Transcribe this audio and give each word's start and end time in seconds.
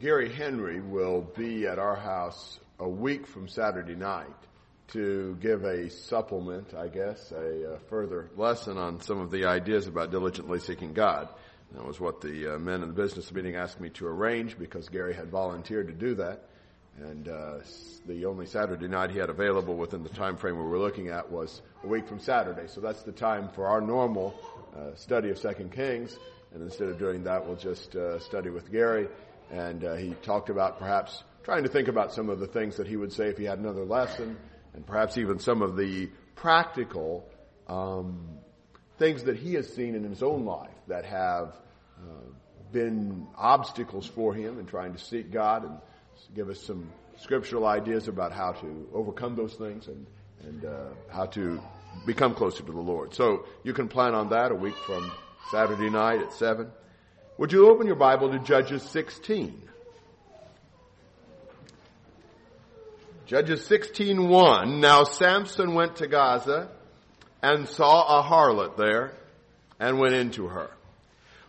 Gary 0.00 0.30
Henry 0.30 0.80
will 0.80 1.22
be 1.22 1.66
at 1.66 1.78
our 1.78 1.96
house 1.96 2.60
a 2.78 2.88
week 2.88 3.26
from 3.26 3.48
Saturday 3.48 3.94
night 3.94 4.26
to 4.88 5.36
give 5.40 5.64
a 5.64 5.88
supplement, 5.88 6.74
I 6.74 6.88
guess, 6.88 7.32
a, 7.32 7.74
a 7.74 7.78
further 7.88 8.28
lesson 8.36 8.76
on 8.76 9.00
some 9.00 9.20
of 9.20 9.30
the 9.30 9.46
ideas 9.46 9.86
about 9.86 10.10
diligently 10.10 10.60
seeking 10.60 10.92
God. 10.92 11.28
That 11.72 11.84
was 11.84 11.98
what 11.98 12.20
the 12.20 12.54
uh, 12.54 12.58
men 12.58 12.82
in 12.82 12.88
the 12.88 12.94
business 12.94 13.32
meeting 13.32 13.56
asked 13.56 13.80
me 13.80 13.88
to 13.90 14.06
arrange 14.06 14.58
because 14.58 14.88
Gary 14.88 15.14
had 15.14 15.30
volunteered 15.30 15.88
to 15.88 15.94
do 15.94 16.14
that. 16.16 16.44
And 16.98 17.28
uh, 17.28 17.58
the 18.06 18.26
only 18.26 18.46
Saturday 18.46 18.88
night 18.88 19.10
he 19.10 19.18
had 19.18 19.30
available 19.30 19.76
within 19.76 20.02
the 20.02 20.08
time 20.10 20.36
frame 20.36 20.56
we 20.56 20.64
were 20.64 20.78
looking 20.78 21.08
at 21.08 21.30
was 21.30 21.62
a 21.82 21.86
week 21.86 22.06
from 22.06 22.20
Saturday. 22.20 22.68
So 22.68 22.80
that's 22.80 23.02
the 23.02 23.12
time 23.12 23.48
for 23.54 23.66
our 23.66 23.80
normal 23.80 24.34
uh, 24.76 24.94
study 24.94 25.30
of 25.30 25.38
Second 25.38 25.72
Kings. 25.72 26.18
And 26.52 26.62
instead 26.62 26.88
of 26.88 26.98
doing 26.98 27.24
that, 27.24 27.46
we'll 27.46 27.56
just 27.56 27.96
uh, 27.96 28.18
study 28.18 28.50
with 28.50 28.70
Gary. 28.70 29.08
And 29.50 29.84
uh, 29.84 29.94
he 29.94 30.10
talked 30.22 30.50
about 30.50 30.78
perhaps 30.78 31.22
trying 31.44 31.62
to 31.62 31.68
think 31.68 31.88
about 31.88 32.12
some 32.12 32.28
of 32.28 32.40
the 32.40 32.46
things 32.46 32.76
that 32.76 32.86
he 32.86 32.96
would 32.96 33.12
say 33.12 33.28
if 33.28 33.38
he 33.38 33.44
had 33.44 33.58
another 33.58 33.84
lesson, 33.84 34.36
and 34.74 34.86
perhaps 34.86 35.16
even 35.16 35.38
some 35.38 35.62
of 35.62 35.76
the 35.76 36.10
practical 36.34 37.28
um, 37.68 38.28
things 38.98 39.24
that 39.24 39.36
he 39.36 39.54
has 39.54 39.72
seen 39.72 39.94
in 39.94 40.04
his 40.04 40.22
own 40.22 40.44
life 40.44 40.70
that 40.88 41.04
have 41.04 41.54
uh, 41.98 42.30
been 42.72 43.26
obstacles 43.36 44.06
for 44.06 44.34
him 44.34 44.58
in 44.58 44.66
trying 44.66 44.92
to 44.92 44.98
seek 44.98 45.30
God 45.30 45.64
and 45.64 45.78
give 46.34 46.48
us 46.48 46.60
some 46.60 46.90
scriptural 47.18 47.66
ideas 47.66 48.08
about 48.08 48.32
how 48.32 48.52
to 48.52 48.88
overcome 48.92 49.36
those 49.36 49.54
things 49.54 49.88
and, 49.88 50.06
and 50.42 50.64
uh, 50.64 50.88
how 51.08 51.26
to 51.26 51.60
become 52.04 52.34
closer 52.34 52.62
to 52.62 52.72
the 52.72 52.78
Lord. 52.78 53.14
So 53.14 53.46
you 53.62 53.72
can 53.72 53.88
plan 53.88 54.14
on 54.14 54.30
that 54.30 54.52
a 54.52 54.54
week 54.54 54.76
from 54.76 55.10
Saturday 55.50 55.90
night 55.90 56.20
at 56.20 56.32
7. 56.32 56.70
Would 57.38 57.52
you 57.52 57.68
open 57.68 57.86
your 57.86 57.96
Bible 57.96 58.30
to 58.30 58.38
Judges 58.38 58.82
16? 58.82 59.62
Judges 63.26 63.68
16:1 63.68 64.78
Now 64.78 65.04
Samson 65.04 65.74
went 65.74 65.96
to 65.96 66.06
Gaza 66.06 66.70
and 67.42 67.68
saw 67.68 68.20
a 68.20 68.22
harlot 68.22 68.76
there 68.76 69.12
and 69.78 69.98
went 69.98 70.14
into 70.14 70.46
her. 70.46 70.70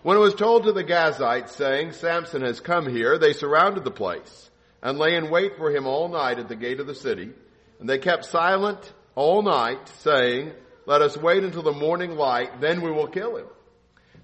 When 0.03 0.17
it 0.17 0.19
was 0.19 0.33
told 0.33 0.63
to 0.63 0.73
the 0.73 0.83
Gazites 0.83 1.52
saying, 1.52 1.94
Samson 1.94 2.41
has 2.41 2.59
come 2.59 2.89
here, 2.89 3.17
they 3.17 3.33
surrounded 3.33 3.83
the 3.83 3.91
place 3.91 4.49
and 4.81 4.97
lay 4.97 5.16
in 5.16 5.29
wait 5.29 5.57
for 5.57 5.72
him 5.72 5.88
all 5.88 6.09
night 6.09 6.39
at 6.39 6.49
the 6.49 6.55
gate 6.55 6.79
of 6.79 6.88
the 6.88 6.95
city. 6.95 7.31
And 7.79 7.89
they 7.89 7.97
kept 7.97 8.25
silent 8.25 8.91
all 9.16 9.41
night 9.41 9.88
saying, 9.99 10.51
let 10.85 11.01
us 11.01 11.17
wait 11.17 11.44
until 11.44 11.63
the 11.63 11.72
morning 11.72 12.16
light, 12.16 12.59
then 12.59 12.81
we 12.81 12.91
will 12.91 13.07
kill 13.07 13.38
him. 13.38 13.47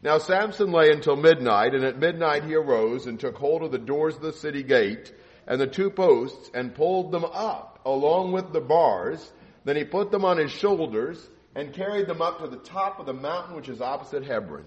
Now 0.04 0.18
Samson 0.18 0.74
lay 0.74 0.92
until 0.92 1.16
midnight, 1.16 1.74
and 1.74 1.86
at 1.86 1.98
midnight 1.98 2.44
he 2.44 2.56
arose 2.56 3.08
and 3.08 3.18
took 3.18 3.38
hold 3.38 3.64
of 3.64 3.72
the 3.72 3.78
doors 3.78 4.16
of 4.18 4.22
the 4.22 4.34
city 4.34 4.62
gate 4.62 5.14
and 5.48 5.60
the 5.60 5.68
two 5.68 5.90
posts 5.90 6.52
and 6.54 6.76
pulled 6.76 7.12
them 7.12 7.24
up 7.24 7.80
along 7.86 8.34
with 8.34 8.52
the 8.52 8.60
bars. 8.60 9.32
Then 9.64 9.78
he 9.78 9.86
put 9.86 10.12
them 10.12 10.26
on 10.26 10.38
his 10.38 10.52
shoulders 10.52 11.18
and 11.56 11.74
carried 11.74 12.08
them 12.08 12.22
up 12.22 12.40
to 12.40 12.48
the 12.48 12.58
top 12.58 13.00
of 13.00 13.06
the 13.06 13.14
mountain 13.14 13.56
which 13.56 13.70
is 13.70 13.80
opposite 13.80 14.26
Hebron. 14.26 14.66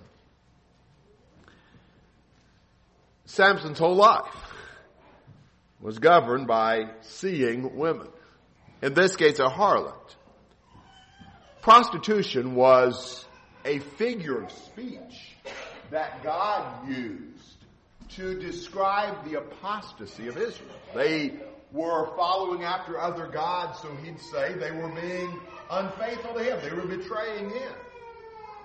Samson's 3.26 3.78
whole 3.78 3.96
life 3.96 4.54
was 5.80 5.98
governed 5.98 6.46
by 6.46 6.92
seeing 7.02 7.76
women. 7.76 8.08
In 8.80 8.94
this 8.94 9.16
case, 9.16 9.38
a 9.38 9.48
harlot. 9.48 10.14
Prostitution 11.60 12.54
was 12.54 13.25
a 13.66 13.80
figure 13.80 14.42
of 14.42 14.50
speech 14.52 15.34
that 15.90 16.22
God 16.22 16.88
used 16.88 17.56
to 18.10 18.38
describe 18.38 19.28
the 19.28 19.38
apostasy 19.38 20.28
of 20.28 20.36
Israel. 20.36 20.70
They 20.94 21.34
were 21.72 22.16
following 22.16 22.62
after 22.62 22.98
other 22.98 23.26
gods, 23.26 23.80
so 23.82 23.88
he'd 24.04 24.20
say 24.20 24.54
they 24.54 24.70
were 24.70 24.88
being 24.88 25.40
unfaithful 25.68 26.34
to 26.34 26.44
him. 26.44 26.60
They 26.62 26.74
were 26.74 26.86
betraying 26.86 27.50
him. 27.50 27.72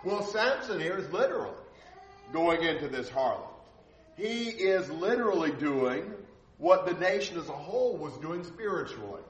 Well, 0.06 0.24
Samson 0.24 0.80
here 0.80 0.98
is 0.98 1.12
literally 1.12 1.56
going 2.32 2.64
into 2.64 2.88
this 2.88 3.10
harlot. 3.10 3.48
He 4.18 4.50
is 4.50 4.88
literally 4.90 5.52
doing 5.52 6.14
what 6.60 6.86
the 6.86 6.94
nation 6.94 7.40
as 7.40 7.50
a 7.50 7.54
whole 7.54 7.98
was 7.98 8.16
doing 8.18 8.44
spiritually. 8.44 9.24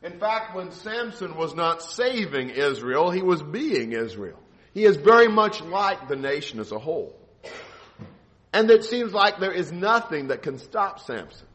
In 0.00 0.20
fact, 0.20 0.54
when 0.54 0.70
Samson 0.70 1.36
was 1.36 1.56
not 1.56 1.82
saving 1.82 2.50
Israel, 2.50 3.10
he 3.10 3.22
was 3.22 3.42
being 3.42 3.92
Israel. 3.92 4.38
He 4.78 4.84
is 4.84 4.96
very 4.96 5.26
much 5.26 5.60
like 5.60 6.06
the 6.06 6.14
nation 6.14 6.60
as 6.60 6.70
a 6.70 6.78
whole. 6.78 7.12
And 8.52 8.70
it 8.70 8.84
seems 8.84 9.12
like 9.12 9.40
there 9.40 9.50
is 9.50 9.72
nothing 9.72 10.28
that 10.28 10.44
can 10.44 10.60
stop 10.60 11.00
Samson 11.00 11.48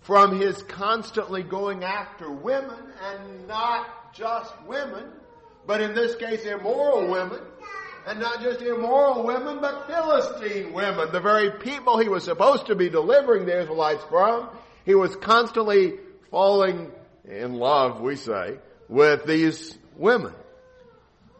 from 0.00 0.38
his 0.38 0.62
constantly 0.64 1.44
going 1.44 1.82
after 1.82 2.30
women 2.30 2.76
and 3.10 3.48
not 3.48 4.12
just 4.12 4.52
women, 4.66 5.06
but 5.66 5.80
in 5.80 5.94
this 5.94 6.14
case 6.16 6.44
immoral 6.44 7.10
women. 7.10 7.40
And 8.06 8.20
not 8.20 8.42
just 8.42 8.60
immoral 8.60 9.22
women, 9.24 9.60
but 9.62 9.86
Philistine 9.86 10.74
women, 10.74 11.10
the 11.10 11.20
very 11.20 11.52
people 11.52 11.96
he 11.96 12.10
was 12.10 12.22
supposed 12.22 12.66
to 12.66 12.74
be 12.74 12.90
delivering 12.90 13.46
the 13.46 13.62
Israelites 13.62 14.04
from. 14.10 14.50
He 14.84 14.94
was 14.94 15.16
constantly 15.16 15.94
falling 16.30 16.92
in 17.24 17.54
love, 17.54 18.02
we 18.02 18.16
say, 18.16 18.58
with 18.90 19.24
these 19.24 19.78
women. 19.96 20.34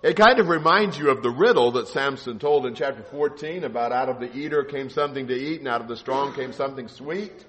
It 0.03 0.17
kind 0.17 0.41
of 0.41 0.49
reminds 0.49 0.99
you 0.99 1.11
of 1.11 1.23
the 1.23 1.31
riddle 1.31 1.73
that 1.73 1.87
Samson 1.87 2.41
told 2.41 2.67
in 2.67 2.75
chapter 2.75 3.05
14 3.05 3.63
about 3.63 3.93
out 3.93 4.09
of 4.09 4.19
the 4.19 4.37
eater 4.37 4.65
came 4.65 4.91
something 4.91 5.29
to 5.29 5.35
eat 5.35 5.61
and 5.61 5.69
out 5.69 5.81
of 5.81 5.87
the 5.87 5.97
strong 5.97 6.35
came 6.35 6.53
something 6.53 6.89
sweet. 6.89 7.45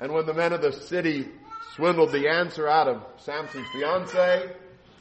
And 0.00 0.12
when 0.12 0.26
the 0.26 0.34
men 0.34 0.52
of 0.52 0.60
the 0.60 0.72
city 0.72 1.28
swindled 1.76 2.10
the 2.10 2.28
answer 2.28 2.66
out 2.66 2.88
of 2.88 3.04
Samson's 3.18 3.68
fiance, 3.72 4.50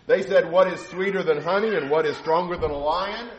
they 0.05 0.21
said, 0.21 0.51
what 0.51 0.71
is 0.71 0.79
sweeter 0.89 1.23
than 1.23 1.41
honey 1.41 1.75
and 1.75 1.89
what 1.89 2.05
is 2.05 2.15
stronger 2.17 2.55
than 2.55 2.69
a 2.69 2.77
lion? 2.77 3.29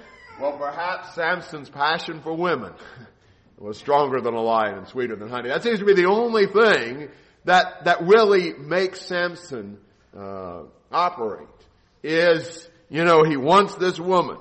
Well, 0.40 0.58
perhaps 0.58 1.14
Samson's 1.14 1.70
passion 1.70 2.20
for 2.20 2.32
women 2.32 2.72
was 3.58 3.78
stronger 3.78 4.20
than 4.20 4.34
a 4.34 4.42
lion 4.42 4.78
and 4.78 4.88
sweeter 4.88 5.14
than 5.14 5.28
honey. 5.28 5.50
That 5.50 5.62
seems 5.62 5.78
to 5.78 5.84
be 5.84 5.94
the 5.94 6.06
only 6.06 6.46
thing 6.46 7.10
that, 7.44 7.84
that 7.84 8.02
really 8.02 8.54
makes 8.54 9.02
Samson 9.02 9.78
uh, 10.18 10.62
operate 10.90 11.46
is 12.02 12.68
you 12.92 13.04
know, 13.04 13.24
he 13.24 13.38
wants 13.38 13.74
this 13.76 13.98
woman. 13.98 14.36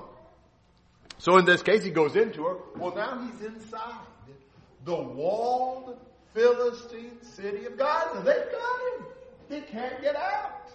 So 1.16 1.38
in 1.38 1.46
this 1.46 1.62
case, 1.62 1.82
he 1.82 1.90
goes 1.90 2.16
into 2.16 2.44
her. 2.44 2.56
Well, 2.76 2.94
now 2.94 3.18
he's 3.26 3.46
inside 3.46 3.94
the 4.84 4.94
walled 4.94 5.98
Philistine 6.34 7.16
city 7.22 7.64
of 7.64 7.78
Gaza. 7.78 8.18
They've 8.18 8.52
got 8.52 8.80
him. 8.82 9.06
He 9.48 9.60
can't 9.62 10.02
get 10.02 10.16
out. 10.16 10.68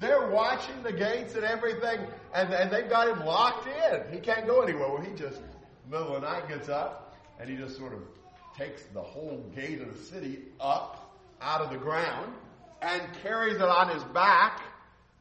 They're 0.00 0.30
watching 0.30 0.82
the 0.82 0.92
gates 0.92 1.36
and 1.36 1.44
everything, 1.44 2.00
and, 2.34 2.52
and 2.52 2.72
they've 2.72 2.90
got 2.90 3.08
him 3.08 3.24
locked 3.24 3.68
in. 3.68 4.12
He 4.12 4.18
can't 4.18 4.44
go 4.44 4.62
anywhere. 4.62 4.88
Well, 4.88 5.00
he 5.00 5.14
just, 5.14 5.40
middle 5.88 6.16
of 6.16 6.22
the 6.22 6.28
night, 6.28 6.48
gets 6.48 6.68
up, 6.68 7.16
and 7.38 7.48
he 7.48 7.56
just 7.56 7.76
sort 7.76 7.92
of 7.92 8.00
takes 8.58 8.82
the 8.92 9.00
whole 9.00 9.44
gate 9.54 9.80
of 9.80 9.96
the 9.96 10.04
city 10.06 10.40
up 10.60 11.14
out 11.40 11.60
of 11.60 11.70
the 11.70 11.78
ground 11.78 12.32
and 12.82 13.00
carries 13.22 13.56
it 13.56 13.62
on 13.62 13.90
his 13.90 14.02
back 14.04 14.60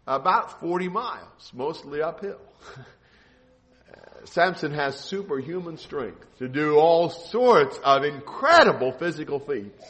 about 0.07 0.59
40 0.59 0.89
miles, 0.89 1.51
mostly 1.53 2.01
uphill. 2.01 2.39
Samson 4.25 4.73
has 4.73 4.99
superhuman 4.99 5.77
strength 5.77 6.25
to 6.39 6.47
do 6.47 6.77
all 6.77 7.09
sorts 7.09 7.77
of 7.83 8.03
incredible 8.03 8.91
physical 8.91 9.39
feats, 9.39 9.85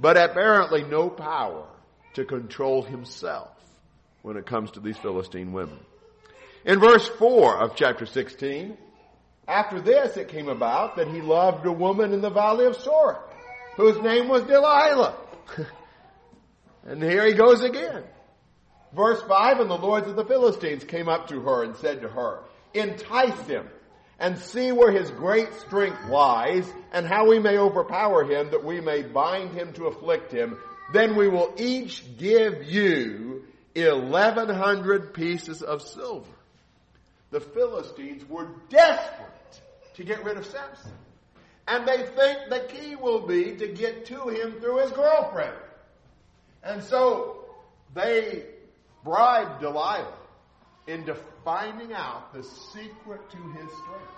but 0.00 0.16
apparently 0.16 0.84
no 0.84 1.10
power 1.10 1.66
to 2.14 2.24
control 2.24 2.82
himself 2.82 3.50
when 4.22 4.36
it 4.36 4.46
comes 4.46 4.70
to 4.72 4.80
these 4.80 4.96
Philistine 4.96 5.52
women. 5.52 5.78
In 6.64 6.78
verse 6.78 7.06
4 7.08 7.58
of 7.58 7.74
chapter 7.74 8.06
16, 8.06 8.76
after 9.48 9.80
this 9.80 10.16
it 10.16 10.28
came 10.28 10.48
about 10.48 10.96
that 10.96 11.08
he 11.08 11.20
loved 11.20 11.66
a 11.66 11.72
woman 11.72 12.12
in 12.12 12.20
the 12.20 12.30
valley 12.30 12.66
of 12.66 12.76
Sorek, 12.76 13.20
whose 13.76 14.00
name 14.00 14.28
was 14.28 14.42
Delilah. 14.44 15.16
and 16.86 17.02
here 17.02 17.26
he 17.26 17.32
goes 17.32 17.62
again. 17.64 18.04
Verse 18.94 19.22
5, 19.22 19.60
and 19.60 19.70
the 19.70 19.78
lords 19.78 20.08
of 20.08 20.16
the 20.16 20.24
Philistines 20.24 20.84
came 20.84 21.08
up 21.08 21.28
to 21.28 21.40
her 21.40 21.64
and 21.64 21.76
said 21.76 22.02
to 22.02 22.08
her, 22.08 22.40
entice 22.74 23.46
him 23.46 23.66
and 24.18 24.38
see 24.38 24.70
where 24.70 24.92
his 24.92 25.10
great 25.10 25.52
strength 25.60 26.04
lies 26.08 26.70
and 26.92 27.06
how 27.06 27.26
we 27.28 27.38
may 27.38 27.58
overpower 27.58 28.24
him 28.24 28.50
that 28.50 28.64
we 28.64 28.80
may 28.80 29.02
bind 29.02 29.52
him 29.52 29.72
to 29.72 29.86
afflict 29.86 30.30
him. 30.30 30.58
Then 30.92 31.16
we 31.16 31.28
will 31.28 31.54
each 31.56 32.04
give 32.18 32.64
you 32.64 33.44
1100 33.74 35.14
pieces 35.14 35.62
of 35.62 35.82
silver. 35.82 36.28
The 37.30 37.40
Philistines 37.40 38.28
were 38.28 38.48
desperate 38.68 39.60
to 39.94 40.04
get 40.04 40.22
rid 40.22 40.36
of 40.36 40.44
Samson. 40.44 40.92
And 41.66 41.88
they 41.88 42.04
think 42.04 42.50
the 42.50 42.68
key 42.68 42.96
will 42.96 43.26
be 43.26 43.56
to 43.56 43.68
get 43.68 44.06
to 44.06 44.28
him 44.28 44.60
through 44.60 44.80
his 44.80 44.90
girlfriend. 44.92 45.56
And 46.62 46.82
so 46.82 47.46
they 47.94 48.44
bribed 49.04 49.60
Delilah 49.60 50.14
into 50.86 51.16
finding 51.44 51.92
out 51.92 52.32
the 52.32 52.42
secret 52.42 53.30
to 53.30 53.38
his 53.52 53.70
strength. 53.82 54.12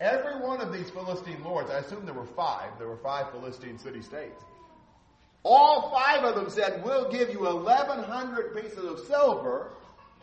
every 0.00 0.40
one 0.40 0.60
of 0.60 0.72
these 0.72 0.90
Philistine 0.90 1.42
lords, 1.44 1.70
I 1.70 1.78
assume 1.78 2.04
there 2.04 2.14
were 2.14 2.26
five, 2.26 2.70
there 2.78 2.88
were 2.88 2.96
five 2.96 3.30
Philistine 3.30 3.78
city 3.78 4.02
states. 4.02 4.42
All 5.44 5.90
five 5.90 6.24
of 6.24 6.34
them 6.34 6.50
said, 6.50 6.82
we'll 6.84 7.10
give 7.10 7.30
you 7.30 7.40
1100 7.40 8.54
pieces 8.56 8.84
of 8.84 9.00
silver 9.06 9.70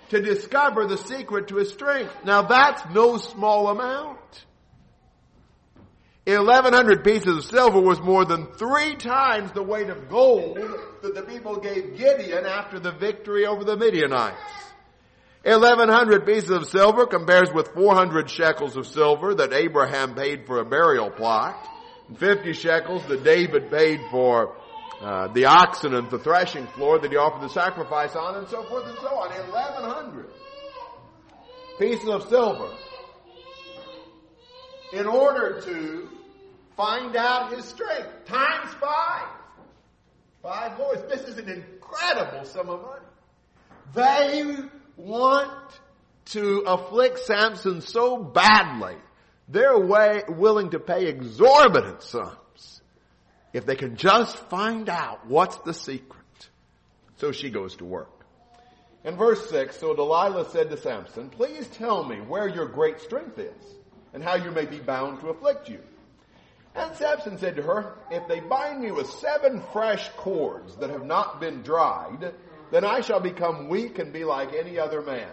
to 0.10 0.22
discover 0.22 0.86
the 0.88 0.98
secret 0.98 1.50
to 1.50 1.58
his 1.58 1.70
strength. 1.70 2.14
Now 2.26 2.44
that's 2.44 2.82
no 2.94 3.18
small 3.18 3.70
amount. 3.70 4.46
1100 6.38 7.04
pieces 7.04 7.38
of 7.38 7.44
silver 7.46 7.80
was 7.80 8.00
more 8.02 8.26
than 8.26 8.48
three 8.54 8.96
times 8.96 9.52
the 9.52 9.64
weight 9.64 9.90
of 9.90 10.10
gold 10.10 10.58
that 11.02 11.16
the 11.16 11.24
people 11.24 11.58
gave 11.60 11.98
Gideon 11.98 12.46
after 12.46 12.80
the 12.80 12.92
victory 12.92 13.46
over 13.46 13.64
the 13.64 13.78
Midianites. 13.78 14.38
1100 15.44 16.26
pieces 16.26 16.50
of 16.50 16.68
silver 16.68 17.06
compares 17.06 17.52
with 17.54 17.70
400 17.70 18.30
shekels 18.30 18.76
of 18.76 18.86
silver 18.86 19.36
that 19.36 19.54
Abraham 19.54 20.14
paid 20.14 20.46
for 20.46 20.60
a 20.60 20.66
burial 20.66 21.10
plot, 21.10 21.56
and 22.10 22.18
50 22.18 22.54
shekels 22.54 23.06
that 23.08 23.24
David 23.24 23.72
paid 23.72 24.02
for 24.12 24.56
uh, 25.02 25.30
the 25.30 25.46
oxen 25.46 25.94
and 25.96 26.12
the 26.12 26.20
threshing 26.20 26.68
floor 26.68 27.00
that 27.00 27.10
he 27.10 27.18
offered 27.18 27.42
the 27.42 27.54
sacrifice 27.54 28.16
on, 28.16 28.36
and 28.36 28.50
so 28.50 28.64
forth 28.64 28.86
and 28.86 28.98
so 28.98 29.08
on. 29.08 29.30
1100 29.30 30.28
pieces 31.80 32.10
of 32.10 32.28
silver 32.28 32.70
in 34.92 35.06
order 35.06 35.62
to 35.62 36.10
find 36.80 37.18
out 37.18 37.52
his 37.52 37.66
strength. 37.66 38.08
Times 38.26 38.74
five. 38.80 39.28
Five 40.42 40.80
lords. 40.80 41.02
This 41.10 41.24
is 41.28 41.38
an 41.38 41.50
incredible 41.50 42.46
sum 42.46 42.70
of 42.70 42.82
money. 42.82 43.06
They 43.94 44.56
want 44.96 45.52
to 46.28 46.64
afflict 46.66 47.20
Samson 47.20 47.82
so 47.82 48.24
badly, 48.24 48.96
they're 49.50 49.78
way, 49.78 50.22
willing 50.30 50.70
to 50.70 50.80
pay 50.80 51.08
exorbitant 51.08 52.02
sums 52.04 52.82
if 53.52 53.66
they 53.66 53.76
can 53.76 53.98
just 53.98 54.38
find 54.50 54.88
out 54.88 55.28
what's 55.28 55.58
the 55.58 55.74
secret. 55.74 56.20
So 57.18 57.34
she 57.34 57.50
goes 57.50 57.76
to 57.78 57.86
work. 57.86 58.24
In 59.04 59.18
verse 59.18 59.50
6, 59.50 59.78
so 59.78 59.96
Delilah 59.96 60.50
said 60.52 60.70
to 60.70 60.78
Samson, 60.78 61.30
Please 61.30 61.68
tell 61.68 62.06
me 62.06 62.18
where 62.18 62.48
your 62.48 62.68
great 62.68 63.02
strength 63.02 63.38
is, 63.38 63.64
and 64.14 64.24
how 64.24 64.36
you 64.36 64.52
may 64.52 64.66
be 64.66 64.80
bound 64.80 65.20
to 65.22 65.30
afflict 65.30 65.68
you. 65.68 65.80
And 66.76 66.96
Samson 66.96 67.38
said 67.38 67.56
to 67.56 67.64
her, 67.64 67.96
If 68.12 68.28
they 68.28 68.40
bind 68.40 68.82
me 68.82 68.92
with 68.92 69.10
seven 69.10 69.62
fresh 69.74 70.10
cords 70.18 70.76
that 70.78 70.90
have 70.90 71.06
not 71.06 71.40
been 71.40 71.62
dried, 71.62 72.34
then 72.72 72.86
I 72.86 73.02
shall 73.02 73.20
become 73.20 73.70
weak 73.70 74.00
and 74.00 74.14
be 74.14 74.24
like 74.24 74.54
any 74.54 74.78
other 74.78 75.02
man. 75.02 75.32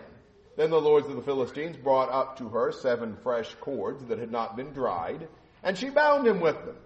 Then 0.56 0.70
the 0.70 0.80
lords 0.80 1.08
of 1.08 1.16
the 1.16 1.22
Philistines 1.22 1.76
brought 1.76 2.10
up 2.10 2.38
to 2.38 2.48
her 2.48 2.72
seven 2.72 3.16
fresh 3.22 3.54
cords 3.56 4.04
that 4.06 4.18
had 4.18 4.32
not 4.32 4.56
been 4.56 4.72
dried, 4.72 5.28
and 5.62 5.76
she 5.76 5.90
bound 5.90 6.26
him 6.26 6.40
with 6.40 6.56
them. 6.64 6.76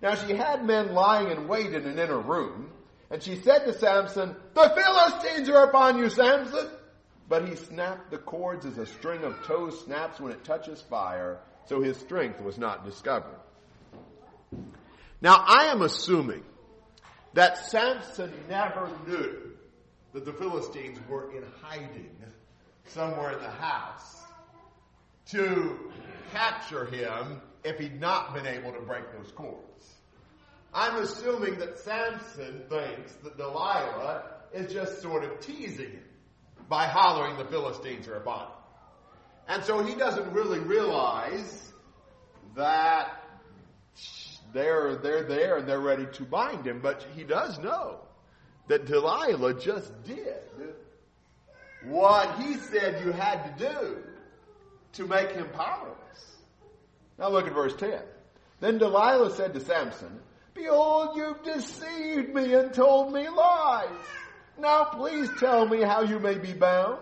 Now 0.00 0.14
she 0.14 0.34
had 0.34 0.64
men 0.64 0.94
lying 0.94 1.30
in 1.30 1.48
wait 1.48 1.74
in 1.74 1.84
an 1.84 1.98
inner 1.98 2.20
room, 2.20 2.70
and 3.10 3.22
she 3.22 3.36
said 3.36 3.64
to 3.64 3.76
Samson, 3.76 4.36
The 4.54 4.72
Philistines 4.74 5.48
are 5.50 5.64
upon 5.64 5.98
you, 5.98 6.08
Samson! 6.08 6.68
But 7.28 7.48
he 7.48 7.56
snapped 7.56 8.10
the 8.10 8.18
cords 8.18 8.64
as 8.64 8.78
a 8.78 8.86
string 8.86 9.24
of 9.24 9.42
tow 9.44 9.70
snaps 9.70 10.20
when 10.20 10.32
it 10.32 10.44
touches 10.44 10.80
fire, 10.82 11.40
so 11.66 11.80
his 11.80 11.96
strength 11.96 12.40
was 12.40 12.58
not 12.58 12.84
discovered. 12.84 13.38
Now 15.20 15.44
I 15.46 15.66
am 15.66 15.82
assuming 15.82 16.42
that 17.34 17.58
Samson 17.58 18.32
never 18.48 18.90
knew 19.06 19.52
that 20.12 20.24
the 20.24 20.32
Philistines 20.32 20.98
were 21.08 21.30
in 21.36 21.44
hiding 21.62 22.10
somewhere 22.86 23.32
in 23.32 23.38
the 23.38 23.50
house 23.50 24.22
to 25.26 25.78
capture 26.32 26.86
him 26.86 27.40
if 27.62 27.78
he'd 27.78 28.00
not 28.00 28.34
been 28.34 28.46
able 28.46 28.72
to 28.72 28.80
break 28.80 29.04
those 29.12 29.30
cords. 29.32 29.94
I'm 30.72 30.96
assuming 30.96 31.58
that 31.58 31.78
Samson 31.78 32.62
thinks 32.68 33.12
that 33.24 33.36
Delilah 33.36 34.22
is 34.52 34.72
just 34.72 35.02
sort 35.02 35.24
of 35.24 35.40
teasing 35.40 35.90
him 35.90 36.04
by 36.68 36.86
hollering 36.86 37.36
the 37.36 37.44
Philistines 37.44 38.08
are 38.08 38.16
upon. 38.16 38.48
And 39.48 39.64
so 39.64 39.82
he 39.82 39.94
doesn't 39.94 40.32
really 40.32 40.60
realize 40.60 41.72
that 42.56 43.19
they're, 44.52 44.96
they're 44.96 45.22
there 45.22 45.58
and 45.58 45.68
they're 45.68 45.80
ready 45.80 46.06
to 46.14 46.22
bind 46.24 46.66
him, 46.66 46.80
but 46.80 47.06
he 47.14 47.24
does 47.24 47.58
know 47.58 48.00
that 48.68 48.86
Delilah 48.86 49.60
just 49.60 49.92
did 50.04 50.42
what 51.84 52.38
he 52.40 52.54
said 52.54 53.04
you 53.04 53.12
had 53.12 53.56
to 53.56 53.68
do 53.68 53.96
to 54.92 55.06
make 55.06 55.32
him 55.32 55.48
powerless. 55.52 55.96
Now 57.18 57.30
look 57.30 57.46
at 57.46 57.54
verse 57.54 57.74
10. 57.76 58.00
Then 58.60 58.78
Delilah 58.78 59.34
said 59.34 59.54
to 59.54 59.60
Samson, 59.60 60.20
Behold, 60.54 61.16
you've 61.16 61.42
deceived 61.42 62.34
me 62.34 62.54
and 62.54 62.72
told 62.74 63.12
me 63.12 63.28
lies. 63.28 63.88
Now 64.58 64.84
please 64.84 65.30
tell 65.38 65.66
me 65.66 65.80
how 65.82 66.02
you 66.02 66.18
may 66.18 66.36
be 66.36 66.52
bound. 66.52 66.98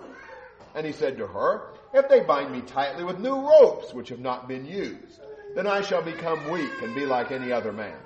And 0.75 0.87
he 0.87 0.93
said 0.93 1.19
to 1.19 1.27
her, 1.27 1.73
If 1.93 2.09
they 2.09 2.21
bind 2.21 2.53
me 2.53 2.61
tightly 2.61 3.05
with 3.05 3.19
new 3.19 3.41
ropes 3.41 3.93
which 3.93 4.11
have 4.11 4.21
not 4.21 4.47
been 4.47 4.65
used, 4.65 5.21
then 5.55 5.67
I 5.67 5.83
shall 5.83 6.03
become 6.03 6.50
weak 6.50 6.71
and 6.83 6.95
be 6.95 7.06
like 7.06 7.31
any 7.31 7.53
other 7.53 7.73
man. 7.73 7.97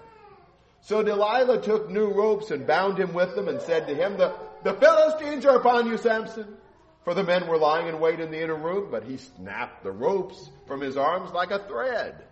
So 0.82 1.02
Delilah 1.02 1.62
took 1.62 1.90
new 1.90 2.08
ropes 2.08 2.50
and 2.50 2.66
bound 2.66 2.98
him 2.98 3.14
with 3.14 3.34
them 3.36 3.48
and 3.48 3.60
said 3.60 3.86
to 3.86 3.94
him, 3.94 4.16
the, 4.16 4.34
the 4.64 4.74
Philistines 4.74 5.46
are 5.46 5.56
upon 5.56 5.86
you, 5.86 5.96
Samson. 5.96 6.56
For 7.04 7.14
the 7.14 7.24
men 7.24 7.48
were 7.48 7.58
lying 7.58 7.88
in 7.88 7.98
wait 7.98 8.20
in 8.20 8.30
the 8.30 8.42
inner 8.42 8.56
room, 8.56 8.88
but 8.90 9.04
he 9.04 9.16
snapped 9.16 9.82
the 9.82 9.90
ropes 9.90 10.50
from 10.66 10.80
his 10.80 10.96
arms 10.96 11.32
like 11.32 11.50
a 11.50 11.66
thread. 11.66 12.24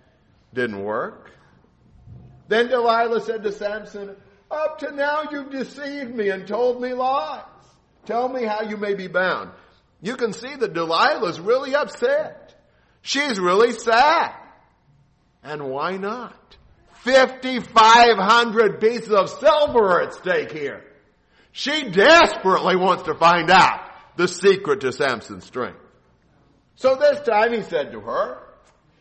Didn't 0.55 0.83
work. 0.83 1.31
Then 2.49 2.69
Delilah 2.69 3.21
said 3.21 3.43
to 3.45 3.53
Samson, 3.53 4.17
Up 4.51 4.79
to 4.81 4.93
now 4.93 5.25
you've 5.31 5.51
deceived 5.51 6.15
me 6.15 6.29
and 6.31 6.47
told 6.47 6.81
me 6.81 6.93
lies. 6.93 7.45
Tell 8.07 8.29
me 8.29 8.45
how 8.45 8.63
you 8.63 8.77
may 8.77 8.95
be 8.95 9.07
bound. 9.07 9.51
You 10.03 10.17
can 10.17 10.33
see 10.33 10.55
that 10.55 10.73
Delilah's 10.73 11.39
really 11.39 11.75
upset. 11.75 12.55
She's 13.03 13.39
really 13.39 13.73
sad. 13.73 14.35
And 15.43 15.71
why 15.71 15.97
not? 15.97 16.57
5,500 17.05 18.81
pieces 18.81 19.11
of 19.11 19.31
silver 19.31 19.79
are 19.79 20.03
at 20.03 20.15
stake 20.15 20.53
here. 20.53 20.85
She 21.53 21.91
desperately 21.91 22.77
wants 22.77 23.05
to 23.05 23.15
find 23.15 23.51
out 23.51 23.81
the 24.17 24.29
secret 24.29 24.83
to 24.83 24.93
Samson's 24.93 25.47
strength. 25.47 25.81
So 26.77 26.95
this 26.95 27.21
time 27.27 27.53
he 27.53 27.63
said 27.63 27.93
to 27.93 28.01
her, 28.01 28.39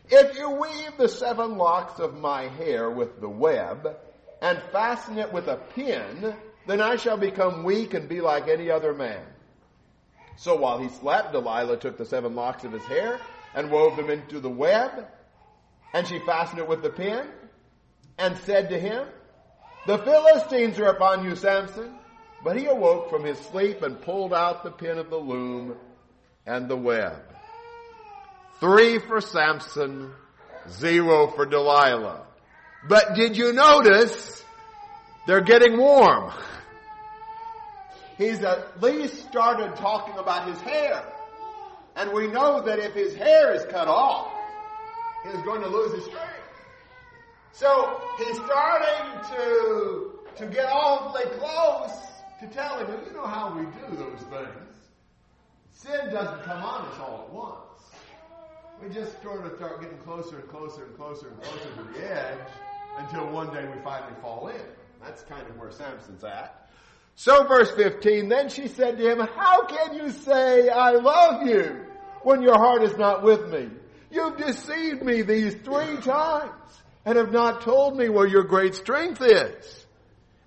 if 0.10 0.38
you 0.38 0.50
weave 0.50 0.98
the 0.98 1.08
seven 1.08 1.58
locks 1.58 2.00
of 2.00 2.18
my 2.18 2.48
hair 2.48 2.90
with 2.90 3.22
the 3.22 3.30
web 3.30 3.98
and 4.42 4.62
fasten 4.72 5.20
it 5.20 5.32
with 5.32 5.48
a 5.48 5.58
pin, 5.58 6.34
then 6.66 6.82
I 6.82 6.96
shall 6.96 7.18
become 7.18 7.64
weak 7.64 7.94
and 7.94 8.10
be 8.10 8.22
like 8.22 8.48
any 8.48 8.72
other 8.72 8.94
man. 8.94 9.24
So 10.38 10.56
while 10.56 10.80
he 10.80 10.90
slept, 10.90 11.34
Delilah 11.34 11.78
took 11.78 11.98
the 11.98 12.06
seven 12.06 12.34
locks 12.34 12.64
of 12.64 12.72
his 12.72 12.84
hair 12.84 13.20
and 13.54 13.70
wove 13.70 13.98
them 13.98 14.10
into 14.10 14.40
the 14.40 14.50
web, 14.50 15.06
and 15.94 16.08
she 16.08 16.20
fastened 16.20 16.60
it 16.60 16.68
with 16.68 16.82
the 16.82 16.90
pin 16.90 17.28
and 18.18 18.38
said 18.40 18.70
to 18.70 18.80
him, 18.80 19.08
The 19.88 19.98
Philistines 19.98 20.80
are 20.80 20.90
upon 20.90 21.26
you, 21.26 21.36
Samson. 21.36 21.96
But 22.44 22.58
he 22.58 22.68
awoke 22.68 23.10
from 23.10 23.26
his 23.26 23.38
sleep 23.38 23.82
and 23.82 24.02
pulled 24.02 24.34
out 24.34 24.64
the 24.64 24.72
pin 24.72 24.98
of 24.98 25.10
the 25.10 25.18
loom 25.18 25.76
and 26.46 26.70
the 26.70 26.76
web. 26.76 27.22
Three 28.60 29.00
for 29.00 29.20
Samson, 29.20 30.12
zero 30.70 31.28
for 31.28 31.46
Delilah. 31.46 32.26
But 32.88 33.16
did 33.16 33.36
you 33.36 33.52
notice 33.52 34.44
they're 35.28 35.42
getting 35.42 35.78
warm? 35.78 36.32
He's 38.18 38.42
at 38.44 38.82
least 38.82 39.28
started 39.28 39.76
talking 39.76 40.18
about 40.18 40.48
his 40.48 40.60
hair. 40.62 41.04
And 41.96 42.14
we 42.14 42.28
know 42.28 42.62
that 42.62 42.80
if 42.80 42.94
his 42.94 43.16
hair 43.16 43.54
is 43.54 43.66
cut 43.66 43.88
off, 43.88 44.32
he's 45.24 45.42
going 45.44 45.62
to 45.62 45.68
lose 45.68 45.96
his 45.96 46.06
strength. 46.06 46.30
So 47.52 48.02
he's 48.18 48.36
starting 48.38 49.36
to, 49.36 50.20
to 50.38 50.46
get 50.48 50.70
awfully 50.72 51.26
close 51.38 51.92
to 52.40 52.48
telling 52.48 52.88
him, 52.88 53.00
you 53.06 53.14
know 53.14 53.26
how 53.26 53.54
we 53.58 53.66
do 53.66 53.96
those 53.96 54.22
things. 54.30 54.76
Sin 55.74 56.12
doesn't 56.12 56.44
come 56.44 56.64
on 56.64 56.86
us 56.88 57.00
all 57.00 57.26
at 57.28 57.34
once 57.34 57.70
we 58.82 58.90
just 58.90 59.22
sort 59.22 59.46
of 59.46 59.56
start 59.58 59.82
getting 59.82 59.98
closer 60.00 60.40
and 60.40 60.50
closer 60.50 60.86
and 60.86 60.96
closer 60.96 61.28
and 61.30 61.42
closer 61.42 61.70
to 61.76 61.94
the 61.94 62.12
edge 62.12 62.48
until 62.98 63.28
one 63.30 63.54
day 63.54 63.66
we 63.66 63.82
finally 63.84 64.14
fall 64.22 64.48
in. 64.48 64.62
That's 65.02 65.22
kind 65.24 65.46
of 65.48 65.58
where 65.58 65.72
Samson's 65.72 66.24
at. 66.24 66.70
So 67.16 67.46
verse 67.46 67.72
15, 67.72 68.30
then 68.30 68.50
she 68.50 68.68
said 68.68 68.98
to 68.98 69.12
him, 69.12 69.20
how 69.20 69.66
can 69.66 69.96
you 69.96 70.12
say 70.12 70.70
I 70.70 70.92
love 70.92 71.46
you 71.46 71.86
when 72.22 72.42
your 72.42 72.56
heart 72.56 72.84
is 72.84 72.96
not 72.98 73.24
with 73.24 73.50
me? 73.50 73.70
You've 74.12 74.38
deceived 74.38 75.04
me 75.04 75.22
these 75.22 75.56
three 75.56 75.98
times 75.98 76.82
and 77.06 77.18
have 77.18 77.32
not 77.32 77.62
told 77.62 77.98
me 77.98 78.10
where 78.10 78.28
your 78.28 78.44
great 78.44 78.76
strength 78.76 79.22
is. 79.22 79.86